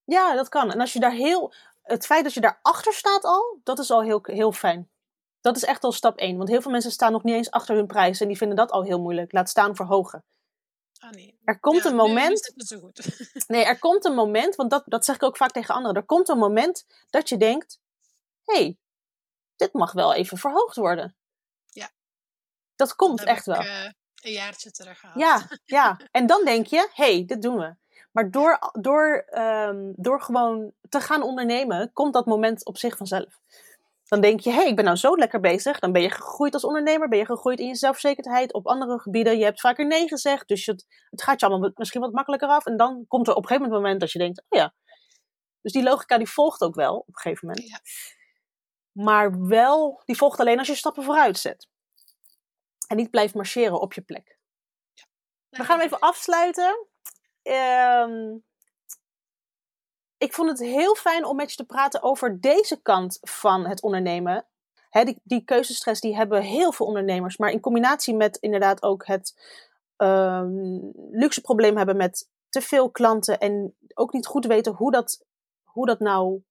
Ja, 0.04 0.34
dat 0.34 0.48
kan. 0.48 0.72
En 0.72 0.80
als 0.80 0.92
je 0.92 1.00
daar 1.00 1.12
heel... 1.12 1.54
Het 1.82 2.06
feit 2.06 2.24
dat 2.24 2.34
je 2.34 2.40
daarachter 2.40 2.92
staat 2.92 3.24
al, 3.24 3.60
dat 3.62 3.78
is 3.78 3.90
al 3.90 4.02
heel, 4.02 4.20
heel 4.22 4.52
fijn. 4.52 4.90
Dat 5.40 5.56
is 5.56 5.64
echt 5.64 5.84
al 5.84 5.92
stap 5.92 6.18
1. 6.18 6.36
Want 6.36 6.48
heel 6.48 6.62
veel 6.62 6.70
mensen 6.70 6.90
staan 6.90 7.12
nog 7.12 7.22
niet 7.22 7.34
eens 7.34 7.50
achter 7.50 7.76
hun 7.76 7.86
prijs. 7.86 8.20
En 8.20 8.28
die 8.28 8.36
vinden 8.36 8.56
dat 8.56 8.70
al 8.70 8.82
heel 8.82 9.00
moeilijk. 9.00 9.32
Laat 9.32 9.48
staan 9.48 9.76
verhogen. 9.76 10.24
Ah, 10.98 11.10
nee. 11.10 11.38
Er 11.44 11.60
komt 11.60 11.84
een 11.84 11.96
moment. 11.96 12.52
zo 12.56 12.78
goed. 12.78 13.28
nee, 13.46 13.64
er 13.64 13.78
komt 13.78 14.04
een 14.04 14.14
moment, 14.14 14.54
want 14.54 14.70
dat, 14.70 14.82
dat 14.86 15.04
zeg 15.04 15.14
ik 15.14 15.22
ook 15.22 15.36
vaak 15.36 15.50
tegen 15.50 15.74
anderen. 15.74 15.96
Er 15.96 16.06
komt 16.06 16.28
een 16.28 16.38
moment 16.38 16.86
dat 17.10 17.28
je 17.28 17.36
denkt: 17.36 17.80
hé, 18.44 18.54
hey, 18.54 18.78
dit 19.56 19.72
mag 19.72 19.92
wel 19.92 20.14
even 20.14 20.38
verhoogd 20.38 20.76
worden. 20.76 21.16
Ja. 21.70 21.90
Dat 22.76 22.94
komt 22.94 23.24
echt 23.24 23.46
wel. 23.46 23.62
Uh, 23.62 23.88
een 24.24 24.32
jaartje 24.32 24.70
terug 24.70 25.02
Ja, 25.14 25.48
ja. 25.64 26.00
En 26.10 26.26
dan 26.26 26.44
denk 26.44 26.66
je: 26.66 26.88
hé, 26.92 27.14
hey, 27.14 27.24
dit 27.26 27.42
doen 27.42 27.56
we. 27.56 27.74
Maar 28.12 28.30
door, 28.30 28.58
door, 28.72 29.26
um, 29.38 29.92
door 29.96 30.22
gewoon 30.22 30.72
te 30.88 31.00
gaan 31.00 31.22
ondernemen, 31.22 31.92
komt 31.92 32.12
dat 32.12 32.26
moment 32.26 32.64
op 32.64 32.78
zich 32.78 32.96
vanzelf. 32.96 33.40
Dan 34.08 34.20
denk 34.20 34.40
je, 34.40 34.50
hé, 34.50 34.56
hey, 34.56 34.68
ik 34.68 34.76
ben 34.76 34.84
nou 34.84 34.96
zo 34.96 35.16
lekker 35.16 35.40
bezig. 35.40 35.78
Dan 35.78 35.92
ben 35.92 36.02
je 36.02 36.10
gegroeid 36.10 36.54
als 36.54 36.64
ondernemer, 36.64 37.08
ben 37.08 37.18
je 37.18 37.24
gegroeid 37.24 37.58
in 37.58 37.66
je 37.66 37.74
zelfverzekerdheid 37.74 38.52
op 38.52 38.66
andere 38.66 38.98
gebieden. 38.98 39.38
Je 39.38 39.44
hebt 39.44 39.60
vaker 39.60 39.86
nee 39.86 40.08
gezegd, 40.08 40.48
dus 40.48 40.66
het, 40.66 40.86
het 41.10 41.22
gaat 41.22 41.40
je 41.40 41.46
allemaal 41.46 41.70
misschien 41.74 42.00
wat 42.00 42.12
makkelijker 42.12 42.48
af. 42.48 42.66
En 42.66 42.76
dan 42.76 43.04
komt 43.08 43.28
er 43.28 43.34
op 43.34 43.42
een 43.42 43.48
gegeven 43.48 43.70
moment 43.70 44.00
dat 44.00 44.12
je 44.12 44.18
denkt, 44.18 44.42
oh 44.48 44.58
ja. 44.58 44.74
Dus 45.62 45.72
die 45.72 45.82
logica 45.82 46.18
die 46.18 46.28
volgt 46.28 46.62
ook 46.62 46.74
wel 46.74 46.96
op 46.96 47.08
een 47.08 47.16
gegeven 47.16 47.48
moment. 47.48 47.68
Ja. 47.68 47.80
Maar 48.92 49.46
wel, 49.46 50.02
die 50.04 50.16
volgt 50.16 50.40
alleen 50.40 50.58
als 50.58 50.68
je 50.68 50.74
stappen 50.74 51.02
vooruit 51.02 51.38
zet. 51.38 51.68
En 52.86 52.96
niet 52.96 53.10
blijft 53.10 53.34
marcheren 53.34 53.80
op 53.80 53.92
je 53.92 54.00
plek. 54.00 54.38
Ja. 54.92 55.58
We 55.58 55.64
gaan 55.64 55.76
hem 55.78 55.86
even 55.86 56.00
afsluiten. 56.00 56.86
Um, 57.42 58.44
ik 60.18 60.32
vond 60.32 60.48
het 60.48 60.58
heel 60.58 60.94
fijn 60.94 61.24
om 61.24 61.36
met 61.36 61.50
je 61.50 61.56
te 61.56 61.64
praten 61.64 62.02
over 62.02 62.40
deze 62.40 62.82
kant 62.82 63.18
van 63.20 63.66
het 63.66 63.82
ondernemen. 63.82 64.46
die, 64.90 65.20
die 65.22 65.44
keuzestress 65.44 66.00
die 66.00 66.16
hebben 66.16 66.42
heel 66.42 66.72
veel 66.72 66.86
ondernemers. 66.86 67.36
Maar 67.36 67.50
in 67.50 67.60
combinatie 67.60 68.14
met 68.14 68.36
inderdaad 68.36 68.82
ook 68.82 69.06
het 69.06 69.34
um, 69.96 70.92
luxe 71.10 71.40
probleem 71.40 71.76
hebben 71.76 71.96
met 71.96 72.28
te 72.48 72.60
veel 72.60 72.90
klanten. 72.90 73.38
En 73.38 73.76
ook 73.94 74.12
niet 74.12 74.26
goed 74.26 74.46
weten 74.46 74.72
hoe 74.72 74.90
dat, 74.90 75.24
hoe 75.62 75.86
dat 75.86 75.98
nou 75.98 76.42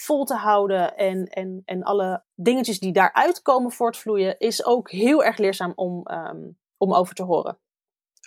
vol 0.00 0.24
te 0.24 0.34
houden. 0.34 0.96
En, 0.96 1.26
en, 1.26 1.62
en 1.64 1.82
alle 1.82 2.22
dingetjes 2.34 2.78
die 2.78 2.92
daaruit 2.92 3.42
komen 3.42 3.72
voortvloeien. 3.72 4.38
Is 4.38 4.64
ook 4.64 4.90
heel 4.90 5.24
erg 5.24 5.36
leerzaam 5.36 5.72
om, 5.74 6.10
um, 6.10 6.58
om 6.76 6.94
over 6.94 7.14
te 7.14 7.22
horen. 7.22 7.58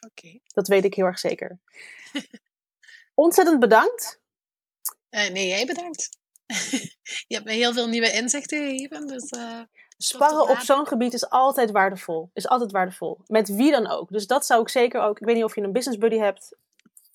Oké. 0.05 0.39
Dat 0.45 0.67
weet 0.67 0.83
ik 0.83 0.93
heel 0.93 1.05
erg 1.05 1.19
zeker. 1.19 1.59
Ontzettend 3.13 3.59
bedankt. 3.59 4.21
Uh, 5.09 5.29
nee, 5.29 5.47
jij 5.47 5.65
bedankt. 5.65 6.09
je 7.27 7.35
hebt 7.35 7.45
me 7.45 7.51
heel 7.51 7.73
veel 7.73 7.87
nieuwe 7.87 8.11
inzichten 8.11 8.57
gegeven. 8.57 9.07
Dus, 9.07 9.31
uh, 9.31 9.61
Sparren 9.97 10.49
op 10.49 10.57
zo'n 10.57 10.87
gebied 10.87 11.13
is 11.13 11.29
altijd 11.29 11.71
waardevol. 11.71 12.29
Is 12.33 12.47
altijd 12.47 12.71
waardevol. 12.71 13.19
Met 13.25 13.49
wie 13.49 13.71
dan 13.71 13.87
ook. 13.87 14.09
Dus 14.09 14.27
dat 14.27 14.45
zou 14.45 14.61
ik 14.61 14.69
zeker 14.69 15.01
ook. 15.01 15.19
Ik 15.19 15.25
weet 15.25 15.35
niet 15.35 15.43
of 15.43 15.55
je 15.55 15.61
een 15.61 15.71
business 15.71 15.99
buddy 15.99 16.17
hebt. 16.17 16.55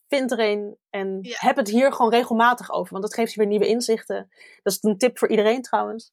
Vind 0.09 0.33
er 0.33 0.41
een 0.41 0.77
en 0.91 1.19
heb 1.23 1.57
het 1.57 1.69
hier 1.69 1.93
gewoon 1.93 2.11
regelmatig 2.11 2.71
over. 2.71 2.93
Want 2.93 3.05
dat 3.05 3.15
geeft 3.15 3.33
je 3.33 3.39
weer 3.39 3.49
nieuwe 3.49 3.67
inzichten. 3.67 4.31
Dat 4.63 4.73
is 4.73 4.79
een 4.83 4.99
tip 4.99 5.19
voor 5.19 5.29
iedereen 5.29 5.63
trouwens. 5.63 6.13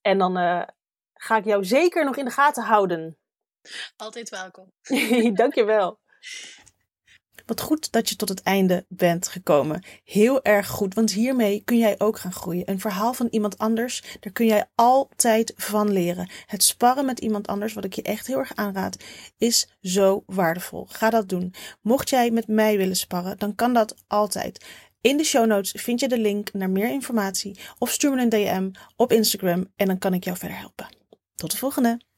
En 0.00 0.18
dan 0.18 0.38
uh, 0.38 0.62
ga 1.14 1.36
ik 1.36 1.44
jou 1.44 1.64
zeker 1.64 2.04
nog 2.04 2.16
in 2.16 2.24
de 2.24 2.30
gaten 2.30 2.64
houden. 2.64 3.18
Altijd 3.96 4.28
welkom. 4.28 4.72
Dankjewel. 5.34 6.00
Wat 7.46 7.60
goed 7.60 7.92
dat 7.92 8.08
je 8.08 8.16
tot 8.16 8.28
het 8.28 8.42
einde 8.42 8.84
bent 8.88 9.28
gekomen. 9.28 9.84
Heel 10.04 10.42
erg 10.42 10.68
goed, 10.68 10.94
want 10.94 11.12
hiermee 11.12 11.62
kun 11.64 11.78
jij 11.78 11.94
ook 11.98 12.18
gaan 12.18 12.32
groeien. 12.32 12.70
Een 12.70 12.80
verhaal 12.80 13.12
van 13.12 13.28
iemand 13.30 13.58
anders, 13.58 14.02
daar 14.20 14.32
kun 14.32 14.46
jij 14.46 14.64
altijd 14.74 15.52
van 15.56 15.92
leren. 15.92 16.30
Het 16.46 16.62
sparren 16.62 17.04
met 17.04 17.20
iemand 17.20 17.46
anders, 17.46 17.72
wat 17.72 17.84
ik 17.84 17.94
je 17.94 18.02
echt 18.02 18.26
heel 18.26 18.38
erg 18.38 18.54
aanraad, 18.54 18.96
is 19.38 19.68
zo 19.80 20.22
waardevol. 20.26 20.86
Ga 20.88 21.10
dat 21.10 21.28
doen. 21.28 21.54
Mocht 21.80 22.10
jij 22.10 22.30
met 22.30 22.46
mij 22.46 22.76
willen 22.76 22.96
sparren, 22.96 23.38
dan 23.38 23.54
kan 23.54 23.72
dat 23.72 23.94
altijd. 24.06 24.64
In 25.00 25.16
de 25.16 25.24
show 25.24 25.46
notes 25.46 25.72
vind 25.82 26.00
je 26.00 26.08
de 26.08 26.18
link 26.18 26.52
naar 26.52 26.70
meer 26.70 26.90
informatie 26.90 27.58
of 27.78 27.90
stuur 27.90 28.14
me 28.14 28.22
een 28.22 28.28
DM 28.28 28.70
op 28.96 29.12
Instagram 29.12 29.66
en 29.76 29.86
dan 29.86 29.98
kan 29.98 30.14
ik 30.14 30.24
jou 30.24 30.36
verder 30.36 30.58
helpen. 30.58 30.96
Tot 31.34 31.50
de 31.50 31.56
volgende! 31.56 32.11